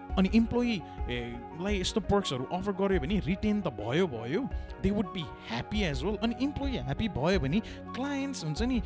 अनि 0.09 0.29
इम्प्लोइलाई 0.33 1.75
यस्तो 1.79 2.01
पर्क्सहरू 2.09 2.43
अफर 2.49 2.73
गऱ्यो 2.73 2.99
भने 2.99 3.19
रिटेन 3.29 3.61
त 3.61 3.69
भयो 3.77 4.07
भयो। 4.09 4.41
They 4.81 4.89
would 4.89 5.07
be 5.13 5.23
happy 5.49 5.79
as 5.85 6.03
well 6.03 6.15
अनि 6.25 6.35
इम्प्लोइ 6.41 6.71
ह्याप्पी 6.81 7.07
भयो 7.13 7.39
भने 7.39 7.59
क्लायन्ट्स 7.93 8.43
हुन्छ 8.43 8.61
नि? 8.65 8.81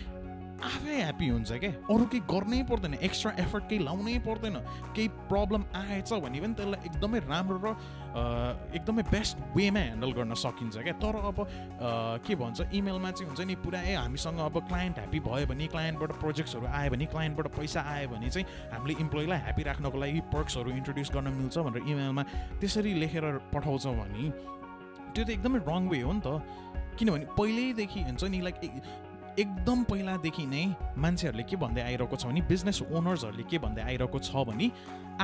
आफै 0.63 0.95
ह्याप्पी 0.95 1.27
हुन्छ 1.27 1.51
क्या 1.63 1.71
अरू 1.93 2.05
केही 2.11 2.21
गर्नै 2.31 2.61
पर्दैन 2.69 2.93
एक्स्ट्रा 3.07 3.31
एफर्ट 3.43 3.63
केही 3.69 3.83
लाउनै 3.85 4.17
पर्दैन 4.27 4.55
केही 4.95 5.07
प्रब्लम 5.31 5.63
आएछ 5.75 6.11
भने 6.25 6.39
पनि 6.43 6.53
त्यसलाई 6.59 6.79
एकदमै 6.89 7.19
राम्रो 7.27 7.57
र 7.65 7.73
एकदमै 8.77 9.03
बेस्ट 9.11 9.35
वेमा 9.57 9.83
ह्यान्डल 9.87 10.11
गर्न 10.19 10.33
सकिन्छ 10.43 10.75
क्या 10.87 10.95
तर 11.03 11.15
अब 11.31 11.37
के 12.25 12.35
भन्छ 12.43 12.69
इमेलमा 12.79 13.11
चाहिँ 13.11 13.27
हुन्छ 13.29 13.47
नि 13.51 13.55
पुरा 13.65 13.81
हामीसँग 13.83 14.39
अब 14.47 14.57
क्लायन्ट 14.71 14.97
ह्याप्पी 14.99 15.19
भयो 15.27 15.45
भने 15.51 15.67
क्लायन्टबाट 15.75 16.11
प्रोजेक्ट्सहरू 16.23 16.65
आयो 16.79 16.89
भने 16.95 17.05
क्लायन्टबाट 17.13 17.47
पैसा 17.59 17.81
आयो 17.93 18.07
भने 18.15 18.29
चाहिँ 18.29 18.47
हामीले 18.73 18.99
इम्प्लोइलाई 19.05 19.39
ह्याप्पी 19.45 19.63
राख्नको 19.69 19.97
लागि 20.05 20.21
पर्क्सहरू 20.33 20.69
इन्ट्रोड्युस 20.79 21.11
गर्न 21.15 21.37
मिल्छ 21.39 21.57
भनेर 21.67 21.91
इमेलमा 21.93 22.23
त्यसरी 22.63 22.93
लेखेर 23.03 23.25
पठाउँछ 23.53 23.87
भने 24.01 24.29
त्यो 25.13 25.23
त 25.25 25.29
एकदमै 25.29 25.59
रङ 25.67 25.81
वे 25.89 26.01
हो 26.01 26.13
नि 26.13 26.21
त। 26.25 26.27
किनभने 26.97 27.25
पहिल्यैदेखि 27.37 28.01
हुन्छ 28.05 28.23
नि 28.29 28.39
लाइक 28.45 28.55
एकदम 29.39 29.83
पहिलादेखि 29.89 30.45
नै 30.45 30.63
मान्छेहरूले 31.03 31.43
के 31.49 31.55
भन्दै 31.57 31.81
आइरहेको 31.81 32.15
छ 32.21 32.29
भने 32.29 32.41
बिजनेस 32.45 32.81
ओनर्सहरूले 32.85 33.45
के 33.49 33.57
भन्दै 33.65 33.81
आइरहेको 33.81 34.19
छ 34.19 34.43
भने 34.45 34.67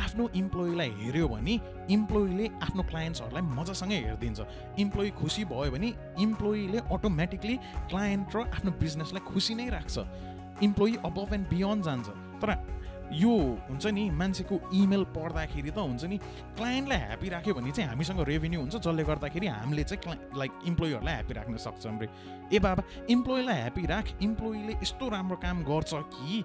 आफ्नो 0.02 0.24
इम्प्लोइलाई 0.42 0.90
हेऱ्यो 1.02 1.28
भने 1.30 1.54
इम्प्लोइले 1.94 2.46
आफ्नो 2.66 2.84
क्लायन्ट्सहरूलाई 2.90 3.44
मजासँगै 3.58 4.00
हेरिदिन्छ। 4.06 4.40
इम्प्लोइ 4.82 5.10
खुसी 5.22 5.46
भयो 5.46 5.72
भने 5.72 5.90
इम्प्लोइले 6.26 6.80
अटोमेटिकली 6.90 7.56
क्लायन्ट 7.90 8.36
र 8.36 8.38
आफ्नो 8.50 8.72
बिजनेसलाई 8.82 9.22
खुसी 9.30 9.54
नै 9.56 9.70
राख्छ। 9.78 9.96
इम्प्लोइ 10.66 10.92
अबभ 11.06 11.34
एन्ड 11.34 11.46
बियोन्ड 11.54 11.82
जान्छ। 11.86 12.08
तर 12.42 12.50
यो 13.14 13.34
हुन्छ 13.70 13.86
नि 13.88 14.10
मान्छेको 14.10 14.56
इमेल 14.74 15.04
पढ्दाखेरि 15.18 15.72
त 15.72 15.78
हुन्छ 15.78 16.04
नि 16.06 16.18
क्लाइन्टलाई 16.58 16.98
ह्याप्पी 16.98 17.30
राख्यो 17.30 17.54
भने 17.54 17.72
चाहिँ 17.72 17.90
हामीसँग 17.90 18.22
रेभेन्यू 18.30 18.60
हुन्छ 18.62 18.76
जसले 18.76 19.04
गर्दाखेरि 19.04 19.48
हामीले 19.48 19.84
चाहिँ 19.84 20.02
क्ला 20.04 20.16
लाइक 20.38 20.52
इम्प्लोइहरूलाई 20.68 21.14
ह्याप्पी 21.14 21.34
राख्न 21.34 21.58
सक्छौँ 21.58 22.00
रे। 22.00 22.08
ए 22.54 22.60
बाबा 22.60 22.84
इम्प्लोइलाई 23.10 23.56
ह्याप्पी 23.56 23.86
राख। 23.86 24.06
इम्प्लोइले 24.22 24.74
यस्तो 24.84 25.10
राम्रो 25.10 25.38
काम 25.38 25.64
गर्छ 25.64 25.94
कि 26.14 26.44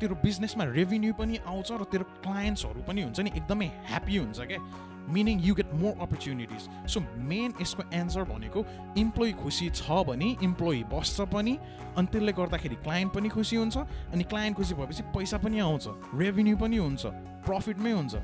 तेरो 0.00 0.14
बिजनेसमा 0.22 0.64
रेभेन्यू 0.64 1.12
पनि 1.14 1.38
आउँछ 1.46 1.72
र 1.72 1.84
तेरो 1.92 2.04
क्लायन्ट्सहरू 2.22 2.82
पनि 2.88 3.02
हुन्छ 3.02 3.20
नि 3.20 3.30
एकदमै 3.36 3.68
ह्याप्पी 3.88 4.16
हुन्छ 4.16 4.40
क्या? 4.40 4.60
Meaning 5.08 5.40
you 5.44 5.54
get 5.54 5.72
more 5.80 5.94
opportunities 6.02 6.68
so 6.92 7.00
main 7.30 7.54
यसको 7.60 7.82
एन्सर 7.94 8.24
भनेको 8.24 8.64
इम्प्लोइ 8.98 9.32
खुसी 9.42 9.70
छ 9.70 10.04
भने 10.08 10.36
इम्प्लोइ 10.42 10.82
बस्छ 10.92 11.28
पनि 11.34 11.58
अनि 11.96 12.06
त्यसले 12.12 12.32
गर्दाखेरि 12.32 12.76
क्लायन्ट 12.84 13.12
पनि 13.14 13.28
खुसी 13.28 13.56
हुन्छ 13.56 13.76
अनि 14.12 14.24
क्लायन्ट 14.24 14.56
खुसी 14.56 14.74
भएपछि 14.74 15.02
पैसा 15.16 15.38
पनि 15.44 15.58
आउँछ 15.66 15.88
रेभेन्यू 16.22 16.56
पनि 16.56 16.76
हुन्छ 16.76 17.06
प्रफिटमै 17.44 17.92
हुन्छ। 17.92 18.14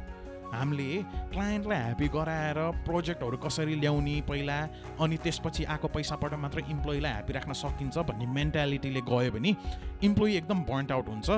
हामीले 0.51 1.03
क्लायन्टलाई 1.33 1.79
ह्याप्पी 1.79 2.07
गराएर 2.11 2.59
प्रोजेक्टहरू 2.87 3.37
कसरी 3.39 3.75
ल्याउने 3.81 4.15
पहिला 4.29 4.57
अनि 4.99 5.17
त्यसपछि 5.23 5.65
आएको 5.65 5.89
पैसाबाट 5.95 6.35
मात्र 6.43 6.65
इम्प्लोइलाई 6.75 7.13
ह्याप्पी 7.13 7.33
राख्न 7.33 7.53
सकिन्छ 7.55 7.99
भन्ने 8.11 8.27
मेन्टालिटीले 8.27 9.01
गयो 9.07 9.31
भने 9.31 9.55
इम्प्लोइ 10.03 10.37
एकदम 10.37 10.59
बर्न्ट 10.67 10.93
आउट 10.93 11.09
हुन्छ। 11.09 11.31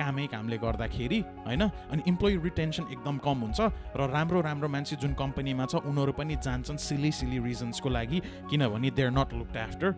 कामै 0.00 0.26
कामले 0.32 0.58
गर्दाखेरि 0.58 1.20
होइन? 1.46 1.62
अनि 1.92 2.02
इम्प्लोइ 2.08 2.36
रिटेन्सन 2.44 2.84
एकदम 2.92 3.18
कम 3.26 3.36
हुन्छ 3.44 3.60
र 3.96 4.08
राम्रो 4.10 4.40
राम्रो 4.48 4.68
मान्छे 4.68 4.96
जुन 5.02 5.12
कम्पनीमा 5.14 5.66
छ 5.66 5.84
उनीहरू 5.86 6.12
पनि 6.12 6.36
जान्छन् 6.46 6.78
सिली 6.78 7.12
सिली 7.12 7.38
रिजन्सको 7.44 7.88
लागि 7.88 8.18
किनभने 8.50 8.90
they 8.90 9.02
are 9.02 9.12
not 9.12 9.34
looked 9.34 9.56
after 9.56 9.94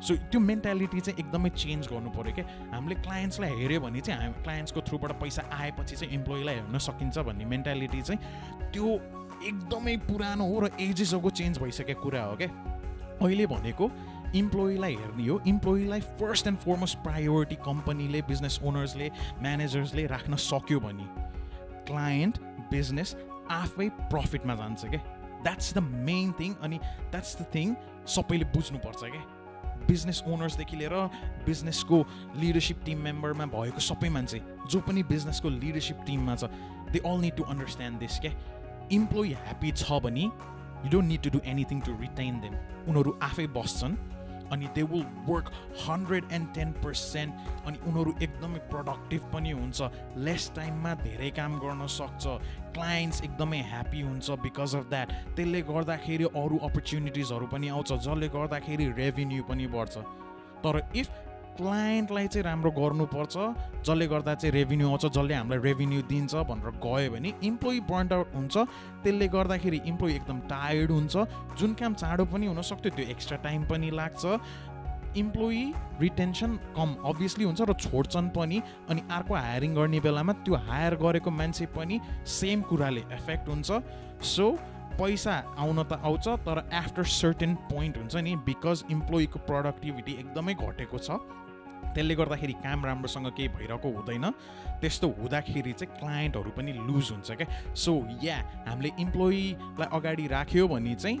so 0.00 0.14
त्यो 0.32 0.40
मेन्टालिटी 0.40 1.00
चाहिँ 1.00 1.18
एकदमै 1.20 1.48
चेन्ज 1.54 1.88
गर्नु 1.92 2.10
पऱ्यो 2.10 2.32
क्या 2.34 2.44
हामीले 2.72 2.94
क्लायन्ट्सलाई 3.04 3.50
हेऱ्यो 3.56 3.80
भने 3.80 4.00
चाहिँ 4.00 4.20
हामी 4.20 4.42
क्लायन्ट्सको 4.42 4.80
थ्रुबाट 4.88 5.12
पैसा 5.20 5.42
आएपछि 5.52 5.96
चाहिँ 5.96 6.14
इम्प्लोइलाई 6.14 6.54
हेर्न 6.54 6.78
सकिन्छ 6.88 7.18
भन्ने 7.28 7.44
मेन्टालिटी 7.52 8.00
चाहिँ 8.02 8.70
त्यो 8.72 8.86
एकदमै 9.44 9.96
पुरानो 10.08 10.44
हो 10.48 10.60
र 10.60 10.70
एजेसको 10.80 11.30
चेन्ज 11.40 11.58
भइसकेको 11.58 12.02
कुरा 12.02 12.22
हो 12.24 12.36
क्या 12.36 12.48
अहिले 13.20 13.46
भनेको 13.46 13.90
इम्प्लोइलाई 14.34 14.94
हेर्ने 14.96 15.26
हो। 15.28 15.40
इम्प्लोइलाई 15.46 16.00
फर्स्ट 16.20 16.46
एन्ड 16.46 16.58
फरमोस्ट 16.58 16.98
प्रायोरिटी 17.04 17.56
कम्पनीले 17.64 18.22
बिजनेस 18.28 18.60
ओनर्सले 18.64 19.10
म्यानेजर्सले 19.42 20.06
राख्न 20.06 20.36
सक्यो 20.36 20.80
भने 20.80 21.06
क्लायन्ट 21.88 22.38
बिजनेस 22.70 23.16
आफै 23.50 23.88
प्रफिटमा 24.12 24.54
जान्छ 24.54 24.84
क्या 24.84 25.00
द्याट्स 25.42 25.74
द 25.74 25.78
मेन 26.06 26.32
थिङ 26.40 26.54
अनि 26.62 26.78
द्याट्स 26.78 27.36
द 27.40 27.46
थिङ 27.54 27.74
सबैले 28.14 28.44
बुझ्नुपर्छ 28.54 29.00
क्या 29.04 29.24
बिजनेस 29.88 30.22
ओनर्सदेखि 30.28 30.76
लिएर 30.76 30.94
बिजनेसको 31.46 31.98
लिडरसिप 32.40 32.84
टिम 32.84 32.98
मेम्बरमा 33.08 33.46
भएको 33.54 33.80
सबै 33.80 34.08
मान्छे 34.16 34.40
जो 34.70 34.80
पनि 34.86 35.02
बिजनेसको 35.10 35.48
लिडरसिप 35.56 36.04
टिममा 36.06 36.36
छ 36.36 36.50
they 36.92 36.98
all 37.10 37.20
need 37.20 37.36
to 37.36 37.42
understand 37.54 37.98
this 37.98 38.18
क्या 38.20 38.32
इम्प्लोइ 38.92 39.32
ह्याप्पी 39.32 39.72
छ 39.72 40.00
भने 40.06 40.24
you 40.84 40.90
don't 40.90 41.08
need 41.08 41.22
to 41.22 41.30
do 41.30 41.40
anything 41.52 41.80
to 41.88 41.96
retain 42.00 42.40
them 42.40 42.54
उनीहरू 42.88 43.18
आफै 43.22 43.46
बस्छन्। 43.56 43.96
अनि 44.52 44.66
they 44.74 44.82
will 44.92 45.04
work 45.28 45.50
hundred 45.88 46.32
and 46.32 46.48
ten 46.54 46.72
percent 46.84 47.66
अनि 47.66 47.78
उनीहरू 47.88 48.14
एकदमै 48.22 48.58
प्रडक्टिभ 48.70 49.30
पनि 49.32 49.50
हुन्छ। 49.52 49.90
लेस 50.26 50.50
टाइममा 50.56 50.94
धेरै 51.02 51.30
काम 51.38 51.58
गर्न 51.60 51.86
सक्छ। 51.86 52.38
क्लाइन्ट्स 52.74 53.22
एकदमै 53.22 53.60
ह्याप्पी 53.70 54.00
हुन्छ 54.02 54.30
बिकज 54.42 54.76
अफ 54.76 54.84
द्याट 54.90 55.08
त्यसले 55.36 55.60
गर्दाखेरि 55.70 56.24
अरू 56.34 56.58
अपर्च्युनिटिजहरू 56.68 57.46
पनि 57.46 57.68
आउँछ 57.68 57.92
जसले 57.92 58.28
गर्दाखेरि 58.36 58.86
रेभेन्यू 58.98 59.42
पनि 59.50 59.66
बढ्छ। 59.74 59.98
तर 60.64 60.82
इफ 60.94 61.08
क्लायन्टलाई 61.60 62.26
चाहिँ 62.32 62.44
राम्रो 62.44 62.70
गर्नुपर्छ। 62.72 63.36
जसले 63.84 64.06
गर्दा 64.08 64.34
चाहिँ 64.34 64.52
रेभेन्यू 64.54 64.88
आउँछ 64.88 65.04
जसले 65.12 65.34
हामीलाई 65.34 65.60
रेभेन्यू 65.60 66.00
दिन्छ 66.08 66.34
भनेर 66.48 66.72
गयो 66.80 67.10
भने 67.12 67.32
इम्प्लोइ 67.44 67.80
बर्न्ड 67.84 68.12
आउट 68.12 68.28
हुन्छ। 68.34 68.56
त्यसले 69.04 69.28
गर्दाखेरि 69.28 69.80
इम्प्लोइ 69.84 70.12
एकदम 70.14 70.38
टायर्ड 70.48 70.90
हुन्छ। 70.90 71.14
जुन 71.60 71.70
काम 71.76 71.92
चाँडो 72.00 72.24
पनि 72.32 72.46
हुनसक्थ्यो 72.46 72.90
त्यो 72.96 73.04
एक्स्ट्रा 73.12 73.38
टाइम 73.44 73.64
पनि 73.68 73.90
लाग्छ। 73.92 74.24
इम्प्लोइ 75.20 75.60
रिटेन्सन 76.00 76.50
कम 76.72 76.88
अभियसली 77.04 77.44
हुन्छ 77.44 77.60
र 77.60 77.72
छोड्छन् 77.74 78.30
पनि। 78.30 78.62
अनि 78.88 79.00
अर्को 79.10 79.34
हायरिङ 79.34 79.74
गर्ने 79.74 80.00
बेलामा 80.00 80.32
त्यो 80.48 80.54
हायर 80.54 80.94
गरेको 80.96 81.30
मान्छे 81.30 81.66
पनि 81.76 82.00
सेम 82.24 82.62
कुराले 82.70 83.04
एफेक्ट 83.12 83.48
हुन्छ। 83.48 83.68
सो 84.24 84.46
पैसा 85.00 85.34
आउन 85.58 85.82
त 85.82 85.98
आउँछ 86.04 86.26
तर 86.46 86.58
आफ्टर 86.70 87.04
सर्टेन 87.10 87.54
पोइन्ट 87.66 87.96
हुन्छ 87.98 88.16
नि 88.16 88.36
बिकज 88.46 88.84
इम्प्लोइको 88.90 89.38
प्रोडक्टिभिटी 89.48 90.12
एकदमै 90.12 90.54
घटेको 90.54 90.98
छ। 90.98 91.10
त्यसले 91.94 92.14
गर्दाखेरि 92.14 92.52
काम 92.52 92.84
राम्रोसँग 92.86 93.26
केही 93.36 93.48
भइरहेको 93.48 93.88
हुँदैन। 93.90 94.30
त्यस्तो 94.80 95.06
हुँदाखेरि 95.18 95.72
चाहिँ 95.72 95.98
क्लायन्टहरू 95.98 96.50
पनि 96.56 96.72
लुज 96.72 97.10
हुन्छ 97.10 97.30
क्या। 97.30 97.74
सो 97.74 97.92
या 98.22 98.36
हामीले 98.68 98.90
इम्प्लोइलाई 99.00 99.88
अगाडि 99.92 100.26
राख्यो 100.26 100.68
भने 100.68 100.94
चाहिँ 100.94 101.18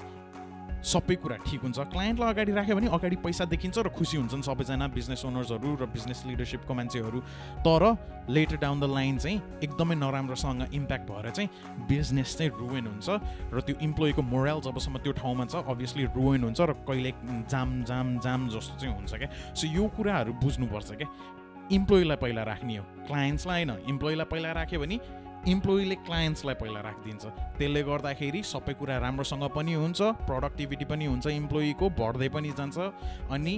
सबै 0.82 1.14
कुरा 1.20 1.36
ठिक 1.46 1.60
हुन्छ। 1.60 1.78
क्लायन्टलाई 1.92 2.30
अगाडि 2.32 2.52
राख्यो 2.52 2.76
भने 2.76 2.88
अगाडि 2.88 3.16
पैसा 3.20 3.44
देखिन्छ 3.44 3.78
र 3.78 3.88
खुसी 3.92 4.16
हुन्छन् 4.16 4.42
सबैजना 4.42 4.86
बिजनेस 4.88 5.24
ओनर्सहरू 5.24 5.70
र 5.76 5.86
बिजनेस 5.86 6.24
लिडरसिपको 6.26 6.72
मान्छेहरू। 6.74 7.20
तर 7.60 7.82
लेटर 8.30 8.56
डाउन 8.56 8.80
द 8.80 8.84
लाइन 8.88 9.18
चाहिँ 9.18 9.42
एकदमै 9.64 9.94
नराम्रोसँग 9.94 10.72
इम्प्याक्ट 10.72 11.06
भएर 11.10 11.30
चाहिँ 11.30 11.48
बिजनेस 11.88 12.36
चाहिँ 12.36 12.50
रुवेन 12.52 12.86
हुन्छ 12.86 13.08
र 13.52 13.60
त्यो 13.60 13.76
इम्प्लोइको 13.82 14.22
मोरल 14.22 14.60
जबसम्म 14.60 14.98
त्यो 15.04 15.12
ठाउँमा 15.20 15.44
छ 15.46 15.64
अभियसली 15.68 16.04
रुवेन 16.16 16.42
हुन्छ 16.44 16.60
र 16.60 16.72
कहिले 16.88 17.12
जाम 17.50 17.84
जाम 17.84 18.18
जाम 18.18 18.48
जस्तो 18.48 18.78
चाहिँ 18.80 18.94
हुन्छ 18.94 19.12
क्या। 19.14 19.28
सो 19.54 19.66
यो 19.68 19.84
कुराहरू 19.96 20.32
बुझ्नुपर्छ 20.40 20.90
क्या। 20.96 21.08
इम्प्लोइलाई 21.70 22.16
पहिला 22.16 22.42
राख्ने 22.42 22.76
हो। 22.76 22.84
क्लायन्ट्सलाई 23.06 23.64
होइन। 23.64 23.84
इम्प्लोइलाई 23.88 24.26
पहिला 24.26 24.52
राख्यो 24.52 24.80
भने 24.80 24.96
इम्प्लोइले 25.48 25.94
क्लायन्ट्सलाई 26.06 26.54
पहिला 26.54 26.80
राखिदिन्छ। 26.80 27.24
त्यसले 27.58 27.82
गर्दाखेरि 27.82 28.40
सबै 28.44 28.74
कुरा 28.76 28.96
राम्रोसँग 29.00 29.44
पनि 29.56 29.72
हुन्छ 29.72 30.00
प्रडक्टिभिटी 30.28 30.84
पनि 30.84 31.04
हुन्छ 31.06 31.26
इम्प्लोइको 31.26 31.86
बढ्दै 31.96 32.28
पनि 32.28 32.50
जान्छ 32.58 32.78
अनि 33.32 33.54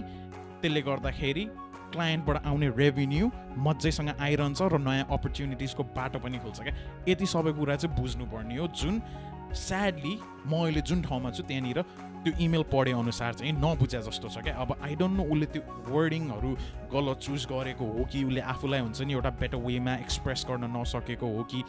त्यसले 0.62 0.83
गर्दाखेरि 0.83 1.45
क्लायन्टबाट 1.92 2.47
आउने 2.47 2.68
रेभिन्यू 2.79 3.31
मजैसँग 3.59 4.11
आइरहन्छ 4.14 4.62
र 4.62 4.79
नयाँ 4.79 5.07
अपर्च्युनिटिजको 5.11 5.83
बाटो 5.99 6.18
पनि 6.23 6.38
खुल्छ 6.38 6.61
क्या। 6.62 6.75
यति 7.09 7.27
सबै 7.27 7.53
कुरा 7.59 7.77
चाहिँ 7.77 7.97
बुझ्नुपर्ने 7.99 8.57
हो 8.57 8.66
जुन 8.79 9.03
स्याडली 9.53 10.14
म 10.47 10.53
अहिले 10.62 10.81
जुन 10.87 11.03
ठाउँमा 11.03 11.31
छु 11.35 11.42
त्यहाँनिर 11.42 11.79
त्यो 12.22 12.32
इमेल 12.40 12.62
पढे 12.72 12.92
अनुसार 12.92 13.35
चाहिँ 13.35 13.52
नबुझे 13.52 14.00
जस्तो 14.02 14.28
छ 14.28 14.42
क्या। 14.42 14.54
अब 14.56 14.76
आई 14.82 14.94
डोन्ट 14.96 15.16
नो 15.16 15.24
उसले 15.24 15.46
त्यो 15.52 15.62
वर्डिङहरू 15.88 16.50
गलत 16.92 17.18
चुज 17.18 17.46
गरेको 17.50 17.85
हो 17.85 18.04
कि 18.04 18.24
उसले 18.24 18.40
आफूलाई 18.40 18.80
हुन्छ 18.80 19.00
नि 19.02 19.12
एउटा 19.12 19.30
बेटर 19.40 19.58
वेमा 19.58 19.94
एक्सप्रेस 19.96 20.46
गर्न 20.48 20.70
नसकेको 20.76 21.26
हो 21.26 21.42
कि। 21.50 21.62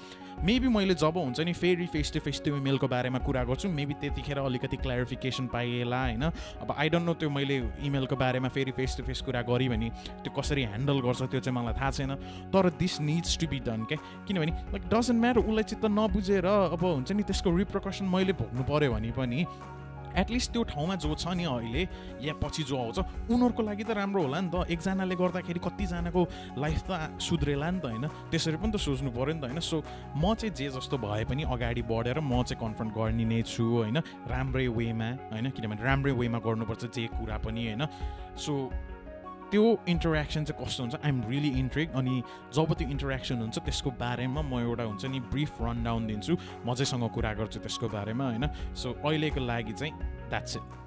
मेबी 0.44 0.68
मैले 0.68 0.94
जब 0.96 1.18
हुन्छ 1.18 1.40
नि 1.40 1.54
फेरि 1.54 1.86
फेस 1.88 2.12
टु 2.14 2.20
फेस 2.20 2.42
त्यो 2.44 2.58
इमेलको 2.58 2.88
बारेमा 2.88 3.20
कुरा 3.26 3.44
गर्छु 3.44 3.70
मेबी 3.70 3.94
त्यतिखेर 4.02 4.38
अलिकति 4.40 4.78
क्ल्यारिफिकेसन 4.78 5.48
पाइएला 5.48 6.02
होइन। 6.04 6.24
अब 6.62 6.76
आई 6.78 6.90
डोन्ट 6.90 7.06
नो 7.06 7.14
त्यो 7.14 7.30
मैले 7.30 7.58
इमेलको 7.82 8.16
बारेमा 8.16 8.50
फेरि 8.50 8.72
फेस 8.72 8.98
टु 8.98 9.04
फेस 9.04 9.22
कुरा 9.22 9.42
गरेँ 9.50 9.70
भने 9.70 9.90
त्यो 10.22 10.32
कसरी 10.34 10.64
ह्यान्डल 10.66 11.00
गर्छ 11.02 11.22
त्यो 11.24 11.40
चाहिँ 11.40 11.58
मलाई 11.58 11.74
थाहा 11.80 11.92
छैन। 11.92 12.16
तर 12.54 12.70
this 12.78 13.00
needs 13.02 13.38
to 13.40 13.48
be 13.48 13.60
done 13.66 13.84
क्या। 13.90 13.98
किनभने 14.28 14.52
लाइक 14.74 14.90
डजन्ट 14.90 15.20
म्याटर 15.22 15.40
उसलाई 15.40 15.64
चित्त 15.72 15.86
नबुझेर 15.86 16.46
अब 16.46 16.84
हुन्छ 16.84 17.12
नि 17.12 17.24
त्यसको 17.24 17.56
रिप्रकसन 17.58 18.06
मैले 18.06 18.34
भोग्नु 18.36 18.64
पऱ्यो 18.68 18.92
भने 18.94 19.12
पनि 19.18 19.46
एटलिस्ट 20.16 20.52
त्यो 20.52 20.64
ठाउँमा 20.64 20.96
जो 20.96 21.16
छ 21.16 21.28
नि 21.34 21.44
अहिले 21.44 21.84
या 22.22 22.34
पछि 22.34 22.64
जो 22.64 22.78
आउँछ 22.78 23.00
उनीहरूको 23.30 23.64
लागि 23.64 23.84
त 23.84 23.92
राम्रो 23.92 24.22
होला 24.24 24.40
नि 24.42 24.50
त। 24.54 24.56
एकजनाले 24.70 25.16
गर्दाखेरि 25.16 25.60
कतिजनाको 25.60 26.22
लाइफ 26.58 26.80
त 26.90 26.92
सुध्रेला 27.20 27.70
नि 27.72 27.80
त 27.80 27.86
होइन? 27.86 28.06
त्यसरी 28.32 28.58
पनि 28.58 28.72
त 28.72 28.78
सोच्नु 28.78 29.12
पऱ्यो 29.12 29.34
नि 29.34 29.42
त 29.42 29.46
होइन? 29.50 29.60
सो 29.60 29.84
म 30.16 30.34
चाहिँ 30.34 30.54
जे 30.54 30.70
जस्तो 30.70 30.98
भए 30.98 31.24
पनि 31.26 31.44
अगाडि 31.44 31.82
बढेर 31.82 32.20
म 32.20 32.44
चाहिँ 32.44 32.62
कन्फ्रन्ट 32.62 32.92
गर्ने 32.94 33.26
नै 33.26 33.42
छु 33.42 33.64
होइन? 33.64 33.98
राम्रै 34.30 34.68
वेमा 34.68 35.10
होइन? 35.32 35.50
किनभने 35.50 35.84
राम्रै 35.84 36.12
वेमा 36.12 36.40
गर्नुपर्छ 36.40 36.84
जे 36.94 37.08
कुरा 37.14 37.38
पनि 37.42 37.62
होइन? 37.68 37.84
सो 38.38 38.54
त्यो 39.54 39.86
इन्टरेक्सन 39.88 40.44
चाहिँ 40.50 40.66
कस्तो 40.66 40.84
हुन्छ? 40.84 40.96
आइएम 41.06 41.22
रियली 41.30 41.50
इन्ट्रेक 41.62 41.94
अनि 41.94 42.24
जब 42.58 42.74
त्यो 42.74 42.90
इन्टरेक्सन 42.90 43.38
हुन्छ 43.38 43.58
त्यसको 43.62 43.90
बारेमा 44.02 44.42
म 44.42 44.60
एउटा 44.66 44.84
हुन्छ 44.84 45.06
नि 45.06 45.20
ब्रिफ 45.30 45.62
रन 45.62 45.84
डाउन 45.84 46.08
दिन्छु। 46.10 46.34
मजैसँग 46.66 47.06
कुरा 47.14 47.34
गर्छु 47.38 47.60
त्यसको 47.62 47.88
बारेमा 47.94 48.24
होइन? 48.34 48.46
सो 48.74 48.98
अहिलेको 49.06 49.40
लागि 49.46 49.74
चाहिँ 49.78 49.94
द्याट्स 50.34 50.58
इट 50.58 50.83